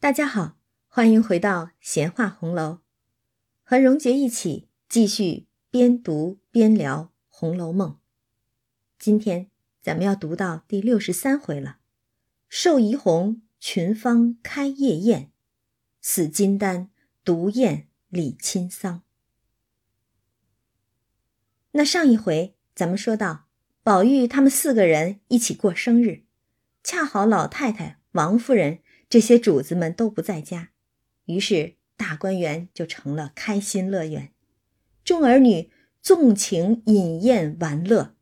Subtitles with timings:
[0.00, 0.56] 大家好，
[0.86, 2.78] 欢迎回到闲话红楼，
[3.64, 7.90] 和荣杰一起继续边读边聊《红楼梦》。
[8.96, 9.50] 今天
[9.82, 11.78] 咱们要读到第六十三回了，
[12.48, 15.32] 寿怡红群芳开夜宴，
[16.00, 16.90] 死金丹
[17.24, 19.02] 独宴李亲桑。
[21.72, 23.48] 那上一回咱们说到，
[23.82, 26.22] 宝玉他们四个人一起过生日，
[26.84, 28.78] 恰好老太太、王夫人
[29.08, 30.70] 这些主子们都不在家，
[31.24, 34.32] 于是大观园就成了开心乐园，
[35.04, 35.70] 众儿女
[36.02, 38.14] 纵情饮宴玩乐，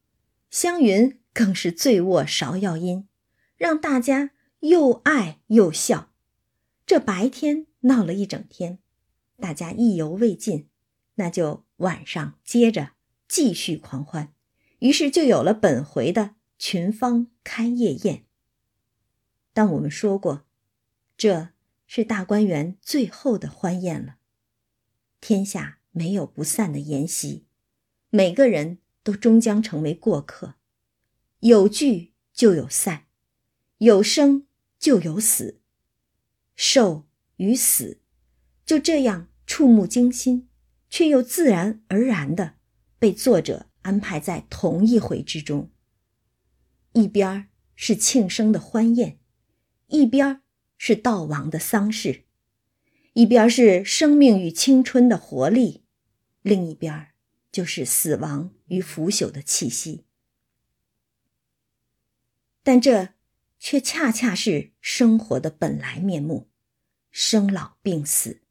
[0.51, 3.09] 湘云更是醉卧芍药阴，
[3.57, 4.31] 让大家
[4.61, 6.11] 又爱又笑。
[6.87, 8.79] 这白天闹了一整天，
[9.39, 10.69] 大家意犹未尽，
[11.17, 12.93] 那就晚上接着。
[13.29, 14.33] 继续狂欢，
[14.79, 18.23] 于是就有了本回的群芳开夜宴。
[19.53, 20.46] 但我们说过，
[21.17, 21.51] 这
[21.87, 24.17] 是大观园最后的欢宴了。
[25.21, 27.47] 天下没有不散的筵席，
[28.11, 30.55] 每个人都终将成为过客。
[31.41, 33.07] 有聚就有散，
[33.79, 34.47] 有生
[34.79, 35.61] 就有死，
[36.55, 37.07] 寿
[37.37, 38.01] 与死
[38.65, 40.49] 就这样触目惊心，
[40.91, 42.57] 却又自然而然的。
[42.99, 45.71] 被作者安排在同一回之中。
[46.93, 49.19] 一边是庆生的欢宴，
[49.89, 50.41] 一边
[50.79, 52.25] 是悼亡的丧事；
[53.15, 55.85] 一边是生命与青春的活力，
[56.43, 57.09] 另一边
[57.51, 60.05] 就是死亡与腐朽的气息。
[62.63, 63.11] 但这
[63.59, 66.49] 却恰恰是生活的本来面目：
[67.11, 68.43] 生老病死，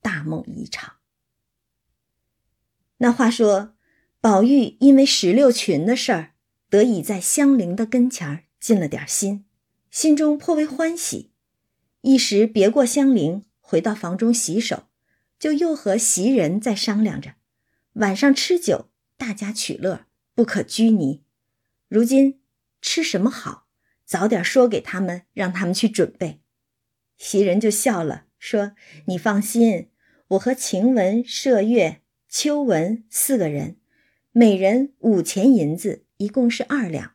[0.00, 0.96] 大梦一场。
[2.98, 3.74] 那话说，
[4.20, 6.34] 宝玉因为石榴裙的事儿，
[6.68, 9.46] 得以在香菱的跟前儿尽了点心，
[9.90, 11.29] 心中颇为欢喜。
[12.02, 14.84] 一时别过香菱，回到房中洗手，
[15.38, 17.34] 就又和袭人在商量着，
[17.94, 21.22] 晚上吃酒，大家取乐，不可拘泥。
[21.88, 22.40] 如今
[22.80, 23.66] 吃什么好，
[24.04, 26.40] 早点说给他们，让他们去准备。
[27.16, 28.72] 袭人就笑了，说
[29.06, 29.88] ：“你放心，
[30.28, 32.00] 我和晴雯、麝月。”
[32.32, 33.76] 秋雯四个人，
[34.30, 37.14] 每人五钱银子，一共是二两。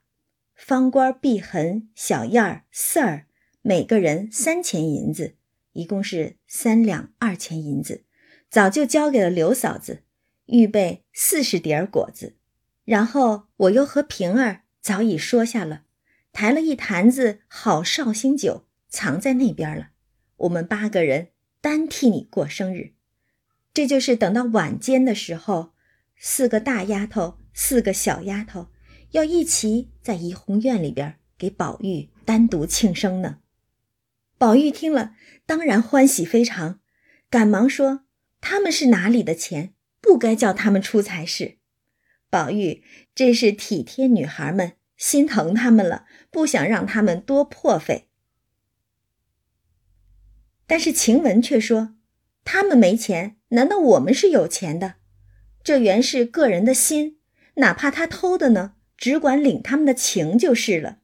[0.53, 3.27] 方官、碧痕、小燕儿、四儿，
[3.67, 5.37] 每个人三钱银子，
[5.71, 8.03] 一共是三两二钱银子。
[8.47, 10.03] 早就交给了刘嫂子，
[10.45, 12.35] 预备四十碟果子。
[12.83, 15.85] 然后我又和平儿早已说下了，
[16.31, 19.87] 抬了一坛子好绍兴酒，藏在那边了。
[20.37, 22.93] 我们八个人单替你过生日。
[23.73, 25.71] 这就是等到晚间的时候，
[26.15, 28.67] 四个大丫头，四个小丫头，
[29.13, 33.39] 要一起在怡红院里边给宝玉单独庆生呢。
[34.37, 35.15] 宝玉听了，
[35.45, 36.79] 当然欢喜非常，
[37.29, 38.05] 赶忙说
[38.41, 39.73] ：“他们是哪里的钱？
[40.01, 41.57] 不该叫他们出才是。”
[42.29, 48.09] 宝玉真是体贴女孩们，心疼他们了，不想让他们多破费。
[50.67, 51.95] 但是晴雯却说
[52.43, 54.95] ：“他们没钱。”难道我们是有钱的？
[55.63, 57.19] 这原是个人的心，
[57.55, 60.99] 哪怕他偷的呢，只管领他们的情就是了。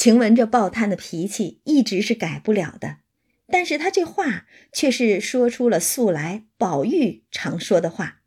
[0.00, 3.00] 晴雯这暴贪的脾气一直是改不了的，
[3.48, 8.22] 但是她这话却是说出了素来宝玉常说的话：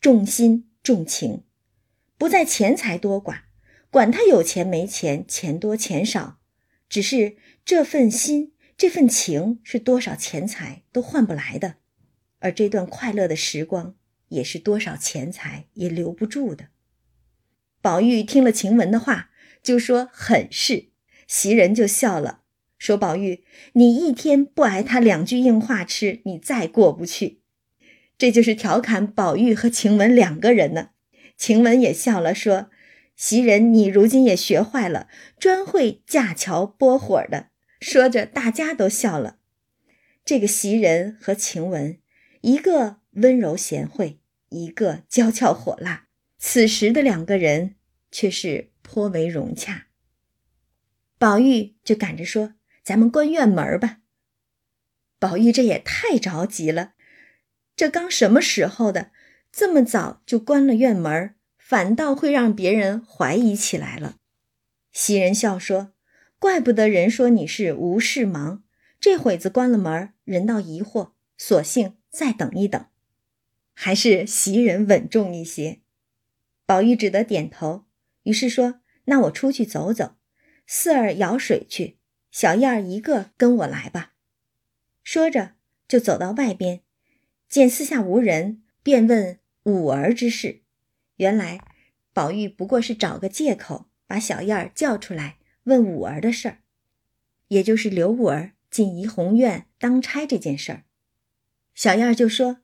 [0.00, 1.44] 重心重情，
[2.18, 3.42] 不在钱财多寡，
[3.88, 6.40] 管他有钱没钱，钱多钱少，
[6.88, 11.76] 只是这份心、这份情是多少钱财都换不来的。
[12.40, 13.94] 而这段快乐的时光，
[14.30, 16.70] 也是多少钱财也留不住的。
[17.80, 19.30] 宝玉听了晴雯的话，
[19.62, 20.90] 就说很是。
[21.32, 22.42] 袭人就笑了，
[22.76, 27.40] 说：“宝玉，你一天不挨他两句硬话吃，你再过不去。”
[28.18, 30.90] 这就是调侃宝玉和晴雯两个人呢。
[31.38, 32.68] 晴雯也笑了，说
[33.16, 37.46] ：“袭人，你如今也学坏了，专会架桥拨火的。”
[37.80, 39.38] 说着，大家都笑了。
[40.26, 41.98] 这个袭人和晴雯。
[42.42, 44.18] 一个温柔贤惠，
[44.50, 46.08] 一个娇俏火辣，
[46.38, 47.76] 此时的两个人
[48.10, 49.86] 却是颇为融洽。
[51.22, 53.98] 宝玉就赶着说：“咱们关院门吧。”
[55.20, 56.94] 宝玉这也太着急了，
[57.76, 59.12] 这刚什么时候的，
[59.52, 64.16] 这么早就关了院门，反倒会让别人怀疑起来了。
[64.90, 65.92] 袭人笑说
[66.40, 68.64] ：“怪不得人说你是无事忙，
[68.98, 72.86] 这会子关了门，人倒疑惑，索性。”再等一等，
[73.74, 75.82] 还是袭人稳重一些。
[76.66, 77.84] 宝玉只得点头，
[78.24, 80.16] 于是说：“那我出去走走。
[80.74, 81.98] 四儿舀水去，
[82.30, 84.14] 小燕儿一个跟我来吧。”
[85.04, 85.52] 说着
[85.86, 86.80] 就走到外边，
[87.46, 90.62] 见四下无人，便问五儿之事。
[91.16, 91.60] 原来
[92.14, 96.62] 宝玉不过是找个借口，把小燕儿叫出来问五儿的事儿，
[97.48, 100.84] 也就是刘五儿进怡红院当差这件事儿。
[101.74, 102.62] 小燕儿就说：“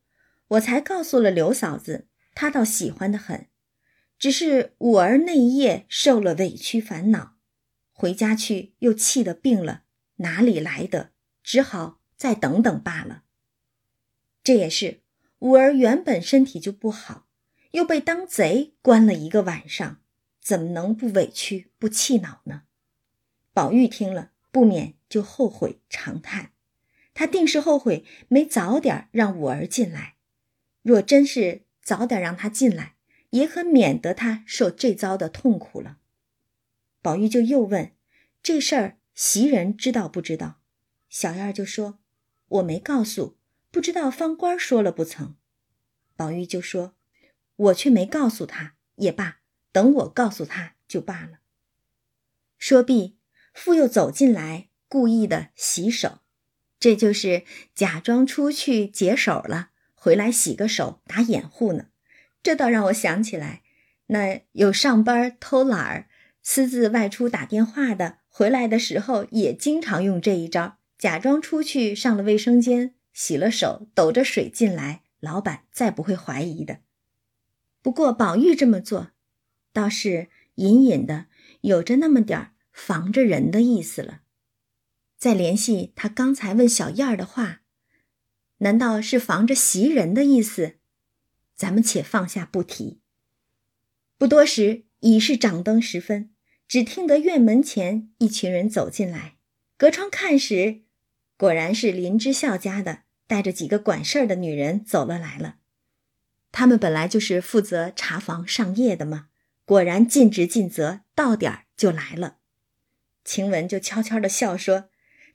[0.57, 3.49] 我才告诉了刘嫂子，她倒喜欢的很，
[4.19, 7.35] 只是五儿那一夜受了委屈烦恼，
[8.01, 9.83] 回家去又气得病了，
[10.19, 11.11] 哪里来的？
[11.43, 13.25] 只好再等等罢了。
[14.45, 15.01] 这也是
[15.41, 17.27] 五儿原本身体就不好，
[17.73, 20.01] 又被当贼关了一个晚上，
[20.41, 22.63] 怎么能不委屈不气恼呢？”
[23.53, 26.53] 宝玉听了，不免就后悔长叹。
[27.15, 30.15] 他定是后悔没早点让五儿进来，
[30.83, 32.95] 若真是早点让他进来，
[33.31, 35.98] 也可免得他受这遭的痛苦了。
[37.01, 37.93] 宝玉就又问
[38.43, 40.61] ：“这事儿袭人知道不知道？”
[41.09, 41.99] 小燕儿就说
[42.49, 43.39] ：“我没告诉，
[43.71, 45.37] 不知道方官说了不曾。”
[46.17, 46.95] 宝玉就说
[47.57, 49.39] ：“我却没告诉他，也罢，
[49.73, 51.39] 等我告诉他就罢了。”
[52.59, 53.17] 说毕，
[53.55, 56.19] 复又走进来，故意的洗手。
[56.81, 57.45] 这就是
[57.75, 61.87] 假装出去解手了，回来洗个手打掩护呢。
[62.43, 63.63] 这倒让我想起来，
[64.07, 66.09] 那有上班偷懒儿、
[66.51, 76.81] 私自外出打电话的，回来的时候也经常用这一招，假装出去上了卫生间，洗了手，抖着水进来，老板再不会怀疑的。
[77.83, 79.11] 不过宝玉这么做，
[79.75, 81.27] 倒是隐隐的
[81.61, 84.23] 有着那么点儿防着人的意思了。
[85.19, 87.61] 再联系他刚才问小燕儿的话，
[88.61, 90.77] 难道是防着袭人的意思？
[91.55, 93.01] 咱们且放下不提。
[94.17, 96.31] 不多时，已是掌灯时分，
[96.69, 99.39] 只听得院门前一群人走进来，
[99.79, 100.83] 隔窗看时，
[101.39, 105.57] 果然是林之孝家的带着几个管事儿的女人走了来了。
[106.53, 109.29] 他们本来就是负责查房上夜的嘛，
[109.65, 112.37] 果然尽职尽责，到点儿就来了。
[113.25, 114.91] 晴雯就悄悄的笑说。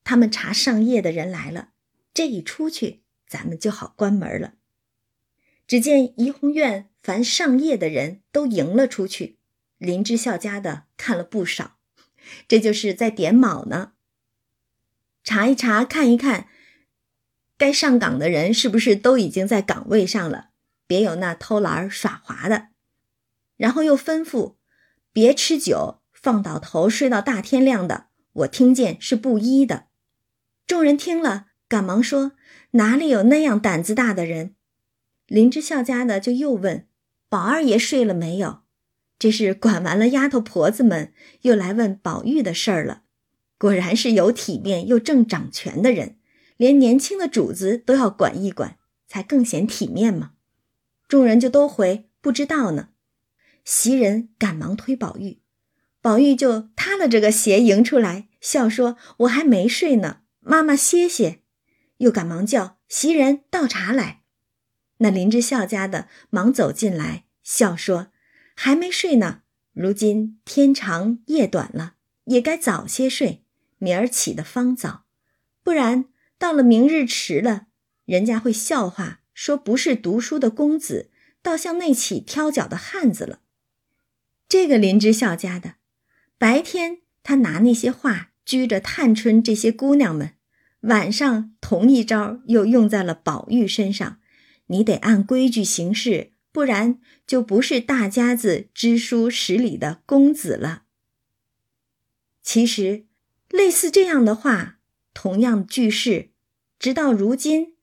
[0.05, 1.69] 他们查上夜的人来了，
[2.13, 4.55] 这一出去，咱们就好关门了。
[5.65, 9.37] 只见怡红院凡上夜的人都迎了出去，
[9.83, 11.75] 林之孝家的看了不少，
[12.47, 13.91] 这就是在点卯呢。
[15.25, 16.47] 查一查，看一看，
[17.57, 20.51] 该上岗的人是不是都已经在岗位上了，
[20.87, 22.69] 别有那偷懒耍滑的。
[23.57, 24.55] 然后又吩咐，
[25.11, 29.87] 别吃酒，放倒头睡到大天亮的，我听见是布衣的。
[30.65, 32.31] 众人听了，赶忙说
[32.71, 34.55] ：“哪里有那样胆子大的人？”
[35.27, 36.87] 林之孝家的就又问
[37.27, 38.62] ：“宝二爷睡了没有？”
[39.17, 43.03] 这是管完了丫头婆子们，又来问宝玉的事儿了。
[43.57, 46.17] 果然是有体面又正掌权的人，
[46.57, 48.77] 连年轻的主子都要管一管，
[49.07, 50.31] 才更显体面嘛。
[51.07, 52.89] 众人就都回不知道呢。
[53.63, 55.39] 袭人赶忙推宝玉，
[56.01, 61.39] 宝玉就塌了这个鞋迎出来，笑说：“我还没睡呢。”妈妈歇歇，
[61.99, 64.23] 又赶忙叫袭人倒茶来。
[64.97, 68.07] 那林之孝家的忙走进来，笑说
[68.55, 69.41] ：“还没睡呢。
[69.73, 71.95] 如今天长夜短了，
[72.25, 73.43] 也该早些睡，
[73.77, 75.05] 明儿起得方早。
[75.63, 76.05] 不然
[76.37, 77.67] 到了明日迟了，
[78.05, 81.09] 人家会笑话，说不是读书的公子，
[81.41, 83.39] 倒像那起挑脚的汉子了。”
[84.47, 85.75] 这个林之孝家的，
[86.37, 88.29] 白天他拿那些话。
[88.45, 90.33] 拘着探春这些姑娘们，
[90.81, 94.19] 晚上同一招又用在了宝玉身上。
[94.65, 100.83] 你得按规矩行事，不然就不是大家子知书识礼的公子了。
[102.41, 103.07] 其实，
[103.49, 104.79] 类似这样的话，
[105.13, 106.29] 同样句式，
[106.77, 107.75] 直到如今，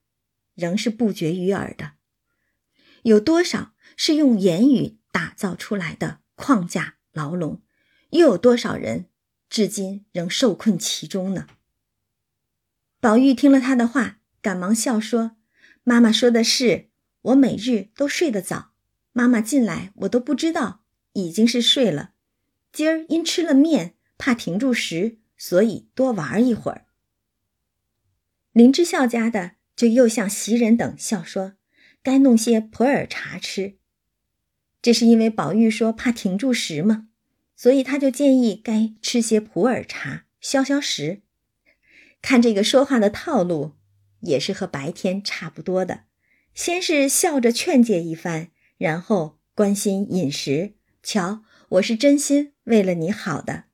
[0.54, 1.92] 仍是不绝于耳的。
[3.02, 7.60] 有多少是用言语打造出来的框架牢笼？
[8.10, 9.06] 又有多少人？
[9.48, 11.48] 至今仍受困其中呢。
[13.00, 15.38] 宝玉听了他的话，赶忙笑说
[15.82, 16.89] ：“妈妈说的是，
[17.22, 18.72] 我每日都睡得早。
[19.12, 20.84] 妈妈进来，我都不知道
[21.14, 22.12] 已经是睡了。
[22.72, 26.86] 今儿因吃了面，怕停住时，所以多玩一会儿。”
[28.52, 31.54] 林之孝家的就又向袭人等笑说
[32.02, 33.76] ：“该弄些普洱茶吃。”
[34.82, 37.08] 这是因为宝玉说怕停住时吗？
[37.54, 41.20] 所以他就建议该吃些普洱茶消消食。
[42.22, 43.76] 看这个说话的套路，
[44.20, 46.04] 也是和白天差不多的。
[46.54, 50.74] 先是笑着劝诫一番，然后关心饮食。
[51.02, 53.64] 瞧，我是真心为了你好的。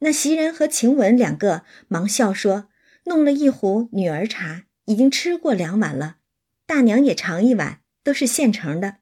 [0.00, 2.68] 那袭人和晴雯两个忙笑说
[3.06, 6.18] ：“弄了一壶女儿茶，已经吃过两碗了，
[6.66, 8.98] 大娘也尝一碗，都是现成的。”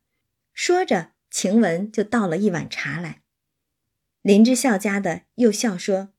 [0.55, 3.23] 说着，晴雯就倒了一碗茶来。
[4.23, 6.11] 林之孝家的又笑说：“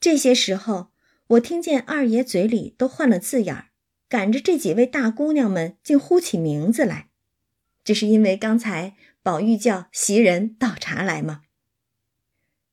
[0.00, 0.92] 这些时候，
[1.28, 3.67] 我听见二爷嘴里都换了字眼儿，
[4.08, 7.10] 赶着这几位大姑娘们竟呼起名字来，
[7.84, 11.42] 这是因为刚才宝玉叫袭人倒茶来吗？”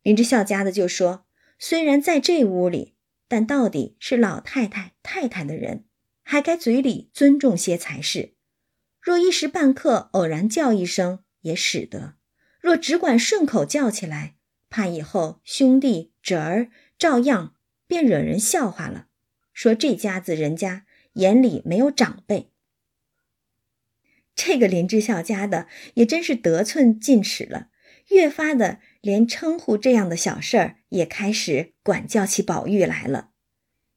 [0.01, 1.25] 林之孝家的就说
[1.59, 2.95] ：“虽然在这屋里，
[3.27, 5.85] 但到底是老太太、太太的人，
[6.21, 8.33] 还该嘴里尊重些才是。
[9.01, 12.15] 若一时半刻偶然叫一声，也使得；
[12.59, 14.35] 若只管顺口叫起来，
[14.69, 17.55] 怕以后兄弟侄儿照样
[17.87, 19.07] 便惹人笑话了，
[19.53, 22.49] 说这家子人家眼里没有长辈。
[24.33, 27.67] 这个林之孝家的也真是得寸进尺了，
[28.09, 33.29] 越发的。”连称呼这样的小事儿也开始管教起宝玉来了，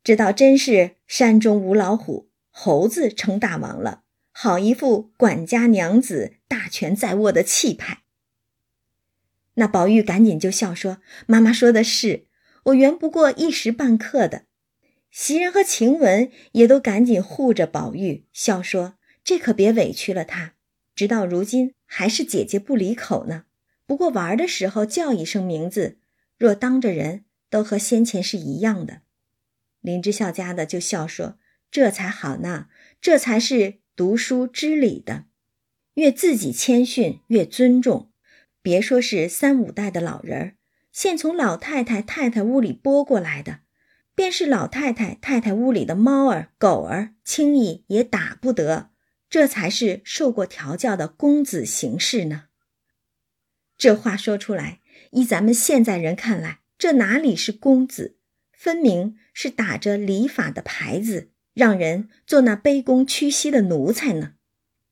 [0.05, 8.03] 知道真是山中无老虎，猴子称大王了，好一副管家娘子大权在握的气派。
[9.55, 12.27] 那宝玉赶紧就笑说：“妈妈说的是，
[12.65, 14.45] 我原不过一时半刻的。”
[15.11, 20.55] 袭人和晴雯也都赶紧护着宝玉，笑说：“这可别委屈了他，
[20.95, 23.45] 直到如今还是姐姐不离口呢。”
[23.87, 25.97] 不过玩的时候叫一声名字，
[26.37, 29.01] 若当着人都和先前是一样的。
[29.81, 31.39] 林之孝家的就笑说
[31.71, 32.67] ：“这才好呢，
[33.01, 35.25] 这才是读书知礼的。
[35.95, 38.11] 越自己谦逊，越尊重。
[38.61, 40.57] 别说是三五代的老人儿，
[40.93, 43.61] 现从老太太太太屋里拨过来的，
[44.19, 48.91] 便是老太太太太屋里的猫儿狗儿，轻易也打不得。
[49.31, 52.47] 这才是受过调教的公子行事呢。”
[53.79, 54.81] 这话说出来，
[55.13, 58.17] 依咱们现在人看来，这哪里是公子，
[58.51, 64.33] 分明是打着礼法的牌子，让人做那卑躬屈膝的奴才呢。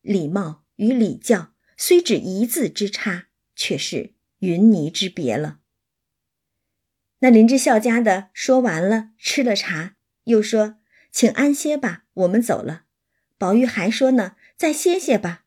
[0.02, 5.58] 礼貌与礼教虽只一字之差，却是云泥之别了。
[7.20, 10.76] 那林之孝家的说完了，吃了茶，又说
[11.10, 12.82] ：“请安歇吧，我们走了。”
[13.38, 15.44] 宝玉还说呢：“再歇歇吧。”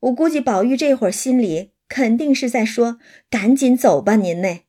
[0.00, 1.72] 我估计宝玉这会儿心里。
[1.90, 2.98] 肯定是在说
[3.30, 4.60] ：“赶紧走吧，您呢？”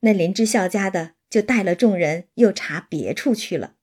[0.00, 3.74] 那林之孝家的就带了众人又查别处去了。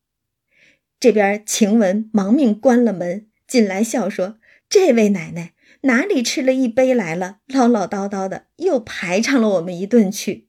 [0.99, 7.37] 这边晴雯忙命关了门，进来笑说：“这位奶奶哪里吃了一杯来了？
[7.45, 10.44] 唠唠叨叨的，又排场了我们一顿去。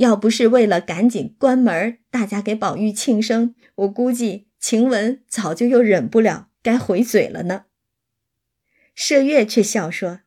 [0.00, 7.66] 要不是为了赶紧关门，大家给宝玉庆生，我估计晴雯早就又忍不了，该回嘴了呢。”
[8.96, 10.20] 麝月却笑说。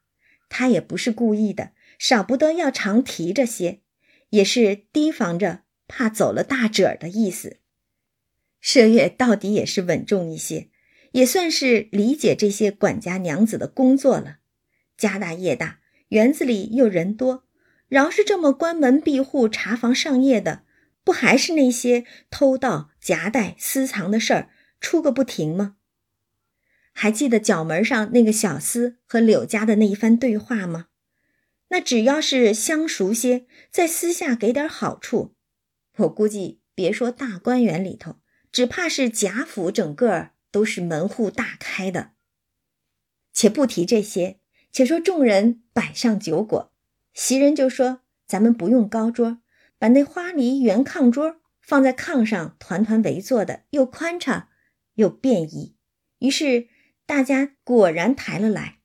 [0.47, 3.81] 他也不是故意的，少不得要常提着些，
[4.29, 7.57] 也是提防着，怕走了大褶的意思。
[8.61, 10.69] 麝月到底也是稳重一些，
[11.13, 14.37] 也算是理解这些管家娘子的工作了。
[14.95, 17.42] 家大业大，园子里又人多，
[17.93, 20.63] 饶是这么关门闭户、查房上夜的，
[21.03, 24.49] 不还是那些偷盗、夹带、私藏的事儿
[24.81, 25.75] 出个不停吗？
[26.91, 30.87] 还记得角门上那个小厮和柳家的那一番对话吗？
[31.67, 35.35] 那只要是相熟些，在私下给点好处，
[35.97, 38.15] 我估计别说大观园里头，
[38.51, 42.13] 只怕是贾府整个都是门户大开的。
[43.31, 44.39] 且不提这些，
[44.71, 46.72] 且说众人摆上酒果，
[47.13, 49.39] 袭人就说：“咱们不用高桌，
[49.77, 54.49] 把那花梨圆炕桌放在炕上，团团围坐的，又宽敞
[54.95, 55.75] 又便宜。”
[56.19, 56.69] 于是。
[57.05, 58.79] 大家果然抬了来，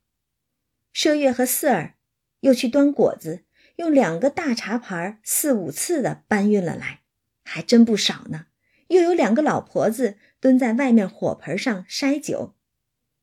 [0.92, 1.94] 麝月和四儿
[2.40, 3.44] 又去端果子，
[3.76, 7.02] 用两个大茶盘四五次的搬运了来，
[7.44, 8.46] 还真不少呢。
[8.88, 12.56] 又有两个老婆子蹲在外面火盆上筛酒。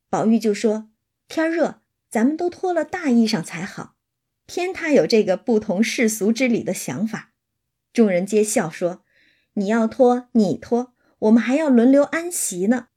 [0.10, 0.90] 宝玉就说
[1.28, 3.95] ：“天热，咱们都脱了大衣裳才好。”
[4.46, 7.34] 偏他有这个不同世俗之礼的想法。
[7.94, 9.04] 众人皆笑说
[9.56, 12.88] ：“你要脱你脱，我们还要轮流安席呢。”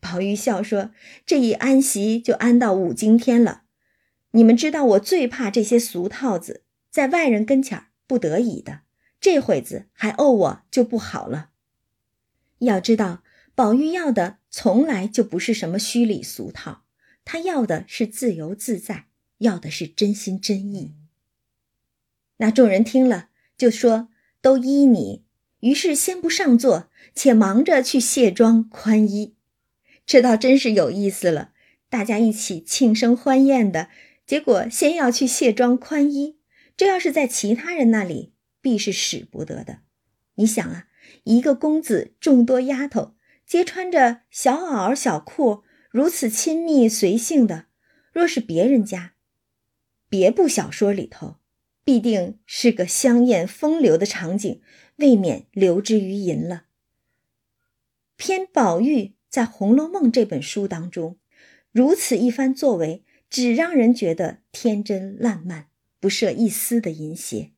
[0.00, 0.92] 宝玉笑说
[1.26, 3.62] ：“这一安席就安到五更天了。
[4.30, 8.82] 你们知道我最怕这些俗套子，在外人跟前儿不得已的，
[9.20, 11.50] 这会子还怄我就不好了。
[12.58, 13.22] 要知道，
[13.54, 16.84] 宝玉要的从来就不是什么虚礼俗套，
[17.24, 19.05] 他要的是自由自在，
[19.38, 20.94] 要的是真心真意。
[22.38, 24.08] 那众人听了，就说
[24.40, 25.24] 都依你。
[25.60, 29.34] 于是先不上座，且忙着去卸妆宽衣。”
[30.06, 31.52] 这倒真是有意思了，
[31.88, 33.88] 大家一起庆生欢宴的
[34.26, 36.38] 结果，先要去卸妆宽衣。
[36.76, 39.80] 这要是在其他人那里，必是使不得的。
[40.34, 40.86] 你想啊，
[41.24, 43.16] 一个公子众多丫头，
[43.46, 47.64] 皆穿着小袄小裤，如此亲密随性的，
[48.12, 49.14] 若是别人家，
[50.16, 51.36] 别部小说里头，
[51.84, 54.62] 必定是个香艳风流的场景，
[54.96, 56.64] 未免流之于淫了。
[58.16, 61.18] 偏宝玉在《红楼梦》这本书当中，
[61.70, 65.68] 如此一番作为，只让人觉得天真烂漫，
[66.00, 67.52] 不涉一丝的淫邪。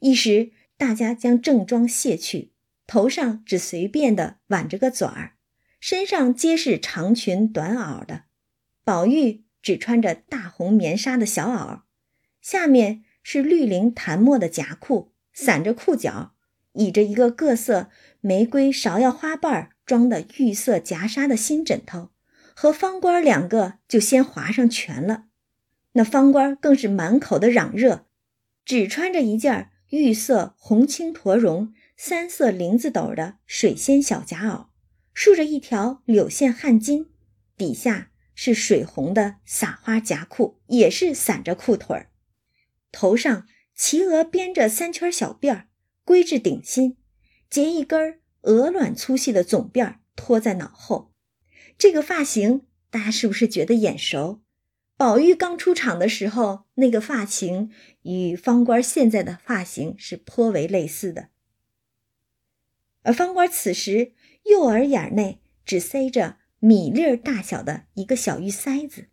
[0.00, 2.50] 一时大家将正装卸去。
[2.88, 5.36] 头上只随便的挽着个嘴儿，
[5.78, 8.24] 身上皆是长裙短袄的。
[8.82, 11.80] 宝玉只穿着大红棉纱的小袄，
[12.40, 16.36] 下面是绿绫檀墨的夹裤，散着裤脚，
[16.74, 22.10] 倚着一个各色玫瑰芍药花瓣装的玉色夹纱的新枕头，
[22.54, 25.24] 和方官两个就先划上拳了。
[25.94, 28.06] 那方官更是满口的嚷热，
[28.64, 31.74] 只穿着一件玉色红青驼绒。
[31.96, 34.66] 三色绫子斗的水仙小夹袄，
[35.12, 37.06] 竖着一条柳线汗巾，
[37.56, 42.12] 底下是水红的撒花夹裤，也是散着裤腿儿。
[42.92, 45.68] 头上齐额编着三圈小辫儿，
[46.04, 46.96] 归至顶心，
[47.50, 51.12] 结一根鹅卵粗细的总辫儿拖在脑后。
[51.78, 54.42] 这个发型，大家是不是觉得眼熟？
[54.98, 57.70] 宝玉刚出场的时候，那个发型
[58.02, 61.30] 与方官现在的发型是颇为类似的。
[63.02, 64.12] 而方官此时
[64.44, 69.06] 右耳眼内只塞着米粒儿大小的一个小玉塞子，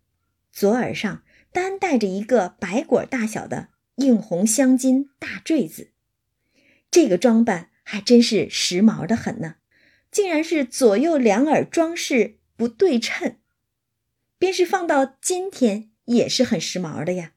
[0.50, 3.68] 左耳上单戴着一个白果大小的
[3.98, 5.92] 硬红镶金大坠子。
[6.90, 9.54] 这个装扮还真是时髦的很呢，
[10.10, 13.36] 竟然是左右两耳装饰不对称，
[14.36, 17.34] 便是放到今天也是很时髦的呀。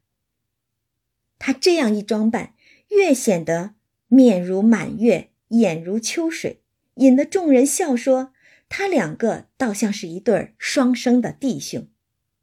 [1.38, 2.56] 他这样一装扮，
[2.88, 3.76] 越显得
[4.08, 5.30] 面如满月。
[5.50, 6.62] 眼如秋水，
[6.96, 8.34] 引得众人笑说
[8.70, 11.88] ：“他两个倒像是一对双生的弟兄。”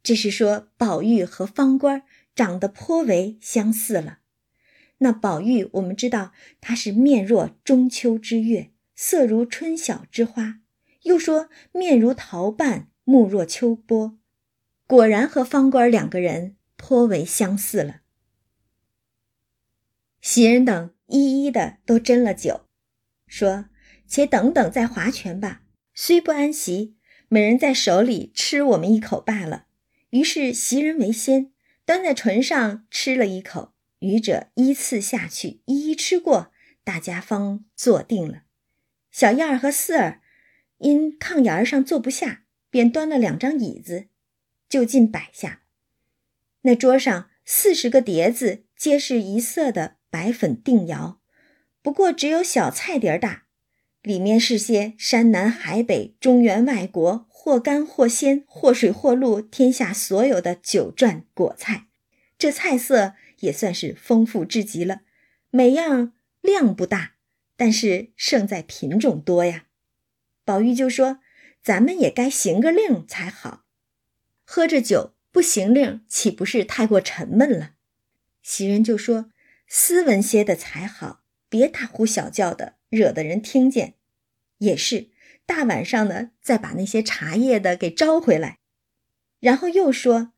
[0.05, 2.03] 只是说宝玉和方官
[2.35, 4.19] 长得颇为相似了。
[4.99, 10.61] 那宝玉，我们知道他是面若中秋之月，色如春晓之花，
[11.05, 14.19] 又说面如桃瓣，目若秋波，
[14.87, 18.03] 果然和方官两个人颇为相似了。
[20.21, 22.67] 袭人等一一的都斟了酒。
[23.27, 23.71] 说
[24.07, 25.63] ：“且等等，再划拳吧。
[25.95, 26.97] 虽不安席，
[27.29, 29.67] 每人在手里吃我们一口罢了。”
[30.11, 31.53] 于是袭人为先，
[31.85, 36.53] 端在唇上吃了一口，余者依次下去，一一吃过，
[36.85, 38.43] 大家方坐定了。
[39.11, 40.21] 小燕儿和四儿
[40.79, 44.07] 因炕沿上坐不下，便端了两张椅子，
[44.69, 45.63] 就近摆下。
[46.63, 51.21] 那桌上四十个碟子，皆是一色的白粉定窑。
[51.83, 53.44] 不过只有小菜碟儿大，
[54.05, 61.87] 里面是些山南海北、中原外国，或干或鲜，或水或露，天下所有的酒馔果菜。
[62.37, 65.01] 这菜色也算是丰富至极了，
[65.49, 66.13] 每样
[66.43, 67.15] 量不大，
[67.57, 69.65] 但是胜在品种多呀。
[70.45, 71.21] 宝玉就说
[71.65, 73.65] ：“咱们也该行个令才好，
[74.45, 77.71] 喝着酒不行令，岂不是太过沉闷了？”
[78.43, 79.31] 袭人就说
[79.67, 81.23] ：“斯文些的才好。”
[81.55, 83.95] 别大呼小叫的，惹得人听见。
[84.59, 85.11] 也是
[85.47, 88.59] 大晚上的，再把那些茶叶的给招回来。
[89.39, 90.33] 然后又说：“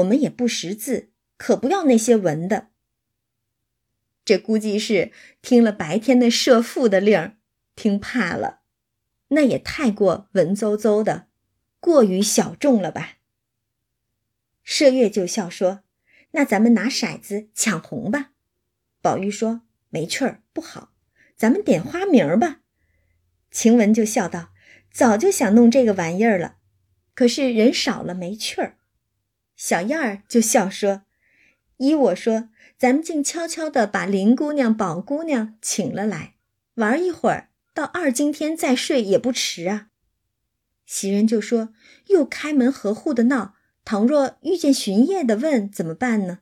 [0.00, 2.68] 我们也不识字，可不要那些文的。”
[4.24, 7.36] 这估计是听了白天的设父的令儿，
[7.76, 8.60] 听怕了。
[9.28, 11.26] 那也太过文绉绉的，
[11.80, 13.18] 过于小众了吧？
[14.66, 15.82] 麝月就笑说
[16.32, 18.30] ：“那咱们拿骰子抢红吧。”
[19.02, 19.60] 宝玉说。
[19.94, 20.92] 没趣儿，不好，
[21.36, 22.60] 咱们点花名吧。
[23.50, 24.50] 晴雯就笑道
[24.92, 26.56] ：“早就想弄这个玩意儿了，
[27.14, 28.78] 可是人少了，没趣儿。”
[29.56, 31.02] 小燕儿就笑说
[31.78, 36.36] ：“依我说，咱们竟悄悄的把林姑娘、宝姑娘请了来，
[36.74, 39.88] 玩一会儿，到二更天再睡也不迟啊。”
[40.86, 41.72] 袭人就说
[42.08, 46.40] ：“又开门合户的闹，倘若遇见巡夜的问怎么办呢？”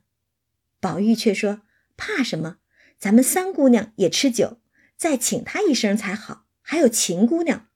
[0.79, 1.61] 宝玉却说
[1.95, 2.57] ：“怕什么？”
[3.01, 4.59] 咱们三姑娘也吃酒，
[4.95, 6.45] 再请她一声才好。
[6.61, 7.67] 还有秦姑娘，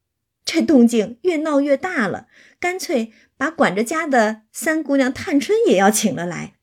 [0.45, 2.27] 这动静越闹越大了，
[2.59, 6.57] 干脆把管着家的三姑娘探春也要请了来。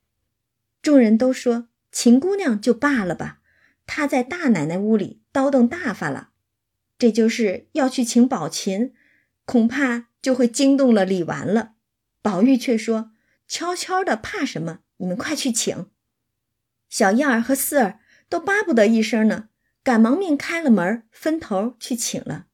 [0.81, 3.41] 众人都说秦姑娘就罢了吧，
[3.85, 6.31] 她在大奶奶屋里叨叨大发了，
[6.97, 8.95] 这就是要去请宝琴，
[9.45, 11.73] 恐怕就会惊动了李纨了。
[12.23, 13.11] 宝玉却说
[13.49, 14.79] 悄悄的，怕什么？
[14.99, 15.91] 你们快去请
[16.89, 17.99] 小燕儿和四儿。
[18.33, 19.51] 都巴不得一声呢，
[19.85, 22.47] 赶忙命开了门，分头去请了。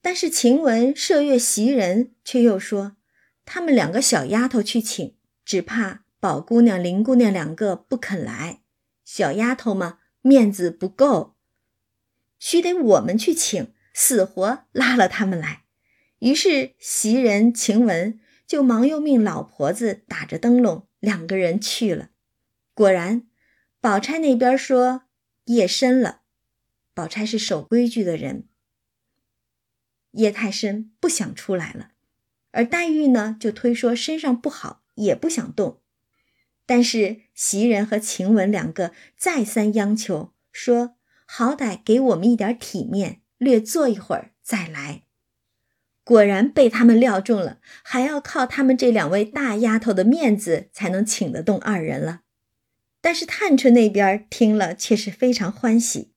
[0.00, 2.96] 但是晴雯麝月袭人却又说，
[3.44, 8.60] 他们两个小丫头去请，只怕宝姑娘、林姑娘两个不肯来，
[9.04, 11.34] 小丫头嘛，面子不够，
[12.38, 15.64] 须得我们去请，死活拉了他们来。
[16.20, 22.10] 于是袭人、晴雯就忙又命老婆子打着灯笼，两个人去了。
[22.74, 23.26] 果然，
[23.84, 25.02] 宝钗那边说
[25.44, 26.22] 夜深了，
[26.94, 28.48] 宝钗是守规矩的人。
[30.12, 31.90] 夜太深，不想出来了，
[32.52, 35.82] 而黛玉呢，就推说身上不好，也不想动。
[36.64, 45.02] 但是袭人和晴雯两个再三央求，说好歹给我们一点体面，略坐一会儿再来。
[46.04, 52.22] 果然被他们料中了，还要靠他们这两位大丫头的面子才能请得动二人了。
[53.04, 56.14] 但是探春那边听了却是非常欢喜，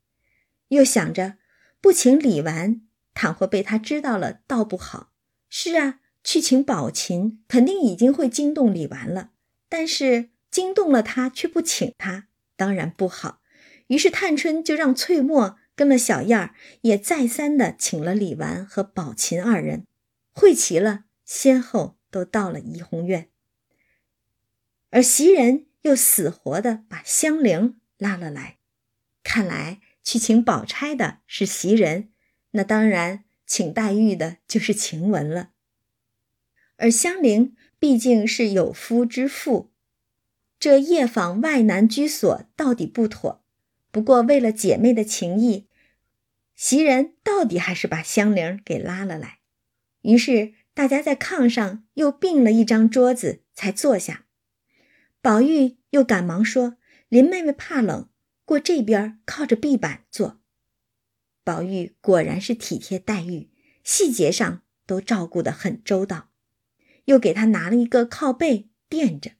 [0.70, 1.36] 又想着
[1.82, 2.80] 不请李纨。
[3.14, 5.12] 倘或被他知道了，倒不好。
[5.50, 9.32] 是啊，去请宝琴，肯定已经会惊动李纨了。
[9.68, 13.42] 但是惊动了他，却不请他，当然不好。
[13.88, 19.86] 于是探春就让翠墨跟了小燕儿，也再三的请了李纨和宝琴二人，
[20.32, 23.28] 会齐了，先后都到了怡红院。
[24.90, 28.58] 而袭人又死活的把香菱拉了来，
[29.24, 32.10] 看来去请宝钗的是袭人。
[32.52, 35.52] 那当然，请黛玉的就是晴雯了。
[36.76, 39.72] 而香菱毕竟是有夫之妇，
[40.60, 43.44] 这夜访外男居所到底不妥。
[43.90, 45.68] 不过为了姐妹的情谊，
[46.56, 49.40] 袭人到底还是把香菱给拉了来。
[50.02, 54.26] 于是大家在炕上又并了一张桌子，才坐下。
[55.22, 56.78] 宝玉又赶忙说
[57.10, 58.10] ：“林妹妹怕冷，
[58.46, 60.42] 过这边靠着壁板坐。”
[61.44, 63.50] 宝玉果然是体贴黛玉，
[63.84, 66.30] 细节上都照顾得很周到，
[67.06, 69.32] 又给她拿了一个靠背垫着。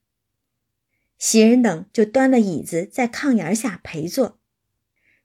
[1.18, 4.40] 袭人等就端了椅子在炕沿下陪坐，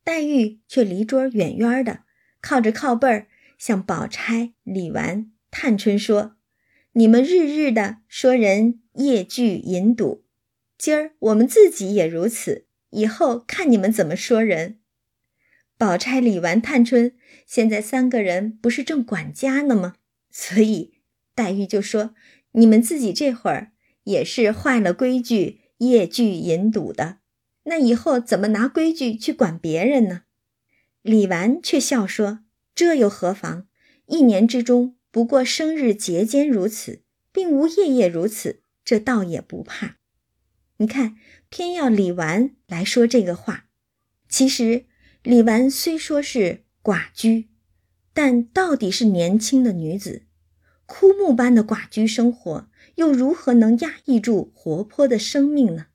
[0.03, 2.05] 黛玉却离桌远远的，
[2.41, 6.37] 靠着靠背儿，向宝钗、李纨、探春说
[6.93, 10.22] ：“你们日日的说人夜聚饮赌，
[10.83, 14.81] 今儿我们自己也如此，以后看你们怎么说人。”
[15.79, 17.15] 宝钗、李纨、探春，
[17.47, 19.95] 现在三个人不是正管家呢吗？
[20.33, 20.95] 所以
[21.37, 22.17] 黛玉就说
[22.59, 23.71] ：“你们自己这会儿
[24.03, 27.19] 也是坏了规矩，夜聚饮赌的，
[27.63, 30.23] 那以后怎么拿规矩去管别人呢？”
[31.03, 32.41] 李纨却笑说
[32.75, 33.69] ：“这又何妨？
[34.07, 39.99] 一年之中不过生日节间如此，并无夜夜如此，这倒也不怕。
[40.83, 41.17] 你看，
[41.49, 43.67] 偏要李纨来说这个话，
[44.29, 44.87] 其实。”
[45.23, 47.49] 李纨虽说是寡居，
[48.13, 50.27] 但到底是年轻的女子，
[50.85, 55.87] 枯木般的寡居生活，又如何能压抑住活泼的生命呢？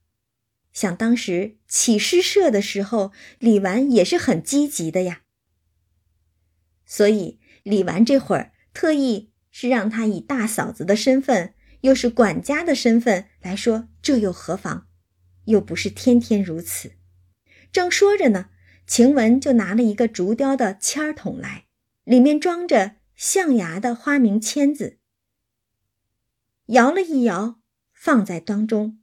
[0.72, 5.24] 想当时起诗社的时候，李纨也是很积极的呀。
[6.86, 14.88] 所以李纨这会儿特意是让她以大嫂子的身份，又是管家的身份来说，这又何妨？
[15.48, 16.94] 又不是天天如此。
[17.74, 18.52] 正说着呢。
[18.86, 21.66] 晴雯就拿了一个竹雕的签筒来，
[22.06, 25.00] 里面装着象牙的花名签子，
[26.68, 27.60] 摇了一摇，
[27.92, 29.02] 放在当中，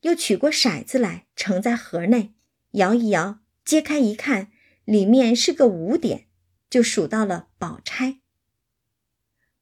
[0.00, 2.32] 又取过骰子来盛在盒内，
[2.70, 4.50] 摇一摇，揭开一看，
[4.86, 6.28] 里面是个五点，
[6.70, 8.20] 就数到了宝钗。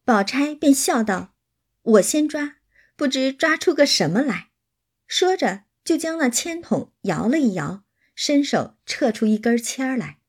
[0.05, 1.35] 宝钗便笑道
[1.83, 2.59] ：“我先抓，
[2.95, 4.46] 不知抓出个什么来。”
[5.07, 7.85] 说着，就将那签筒摇了一摇。
[8.19, 10.21] 伸手撤出一根签来，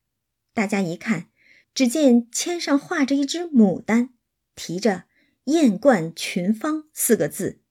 [0.53, 1.29] 大家一看，
[1.73, 4.09] 只见签上画着一只牡丹，
[4.55, 5.05] 提着
[5.45, 7.61] “艳冠群芳”四个字，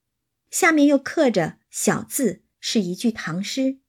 [0.51, 3.81] 下面又刻着小字，是一句唐诗，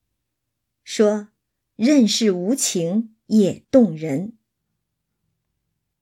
[0.83, 1.29] 说
[1.77, 4.37] ：“任是无情也动人。”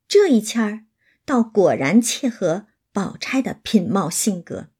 [0.09, 0.85] 这一签儿
[1.23, 4.71] 倒果然切合宝钗的品貌性格，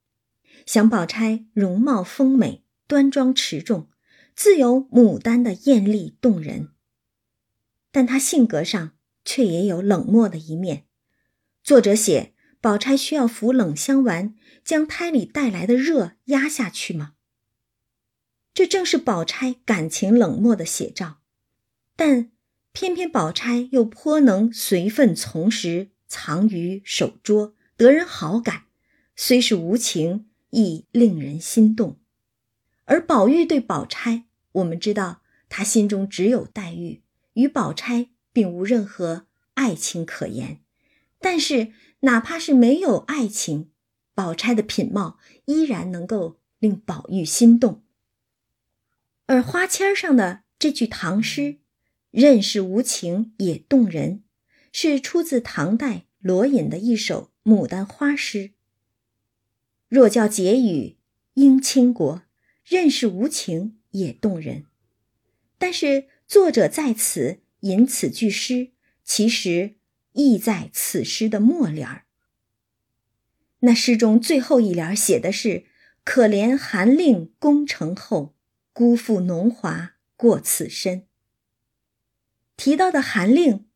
[0.66, 3.88] 想宝钗容貌丰美，端庄持重。
[4.34, 6.68] 自有牡丹的艳丽动人，
[7.90, 8.92] 但她性格上
[9.24, 10.84] 却也有冷漠的一面。
[11.62, 17.14] 作者写宝钗需要服冷香丸，将胎里带来的热压下去吗？
[18.52, 21.22] 这正是宝钗感情冷漠的写照。
[21.96, 22.30] 但
[22.72, 28.64] 偏偏宝钗又颇能随分从时，藏于手拙，得人好感，
[29.14, 31.98] 虽是无情，亦令人心动。
[32.86, 37.02] 而宝玉对宝钗，我们知道他心中只有黛玉，
[37.34, 40.62] 与宝钗并无任何爱情可言。
[41.18, 43.70] 但是哪怕是没有爱情，
[44.14, 47.82] 宝钗的品貌依然能够令宝玉心动。
[49.26, 51.58] 而花签上的这句唐诗
[52.10, 54.24] “任是无情也动人”，
[54.72, 58.52] 是出自唐代罗隐的一首牡丹花诗。
[59.88, 60.96] 若教解语
[61.34, 62.22] 应倾国，
[62.64, 64.64] 任是无情也动人。
[65.58, 68.72] 但是作者在此引此句诗，
[69.04, 69.76] 其实
[70.12, 72.04] 意在此诗的末联儿。
[73.60, 75.66] 那诗中最后一联写的是
[76.04, 78.34] “可怜韩令功成后，
[78.72, 81.06] 辜负农华过此身”。
[82.56, 83.66] 提到的韩令，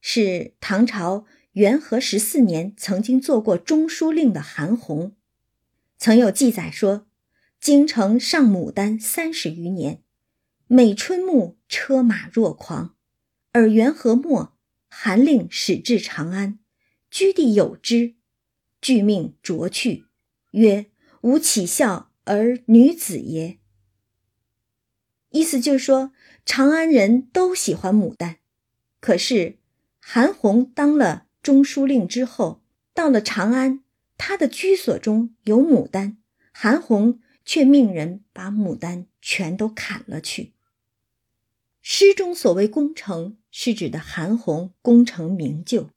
[0.00, 5.12] 是唐朝元和十四年曾经做过中书令的韩翃。
[6.02, 7.06] 曾有记载说，
[7.60, 10.02] 京城上牡丹三十余年，
[10.66, 12.96] 每春暮车马若狂。
[13.52, 16.58] 而元和末，韩令始至长安，
[17.08, 18.16] 居地有之，
[18.80, 20.06] 具命擢去，
[20.50, 20.90] 曰
[21.22, 23.60] ：“吾岂孝而女子耶？”
[25.30, 26.10] 意思就是说，
[26.44, 28.38] 长安人都喜欢牡丹，
[28.98, 29.60] 可是
[30.00, 32.60] 韩翃当了中书令之后，
[32.92, 33.81] 到了长安。
[34.24, 36.16] 他的居所中有牡丹，
[36.52, 40.52] 韩红却命人把牡丹全都砍了去。
[41.80, 45.90] 诗中所谓功成，是指的韩红功成名就。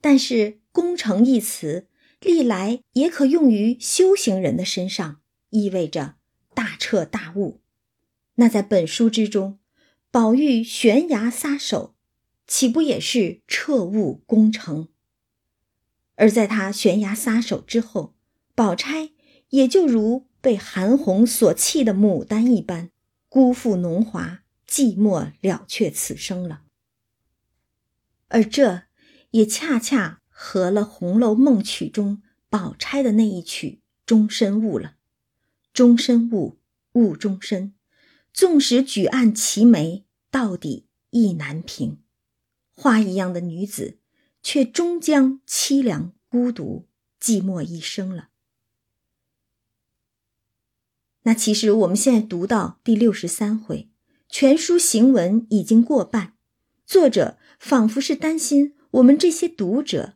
[0.00, 1.86] 但是“功成”一词
[2.18, 6.14] 历来也可用于修行人的身上，意味着
[6.54, 7.60] 大彻大悟。
[8.36, 9.58] 那在本书之中，
[10.10, 11.94] 宝玉悬崖撒手，
[12.46, 14.88] 岂不也是彻悟功成？
[16.18, 18.16] 而在他悬崖撒手之后，
[18.56, 19.10] 宝钗
[19.50, 22.90] 也就如被韩红所弃的牡丹一般，
[23.28, 26.62] 辜负浓华，寂寞了却此生了。
[28.26, 28.82] 而这
[29.30, 34.96] 也恰恰合了《红楼梦》曲中宝钗的那一曲“终身误”了。
[35.72, 36.58] 终身误，
[36.94, 37.74] 误终身，
[38.32, 42.00] 纵使举案齐眉，到底意难平。
[42.74, 44.00] 花一样的女子。
[44.50, 46.86] 却终将凄凉、孤独、
[47.20, 48.30] 寂寞一生了。
[51.24, 53.90] 那其实我们现在读到第六十三回，
[54.26, 56.32] 全书行文已经过半，
[56.86, 60.14] 作者仿佛是担心我们这些读者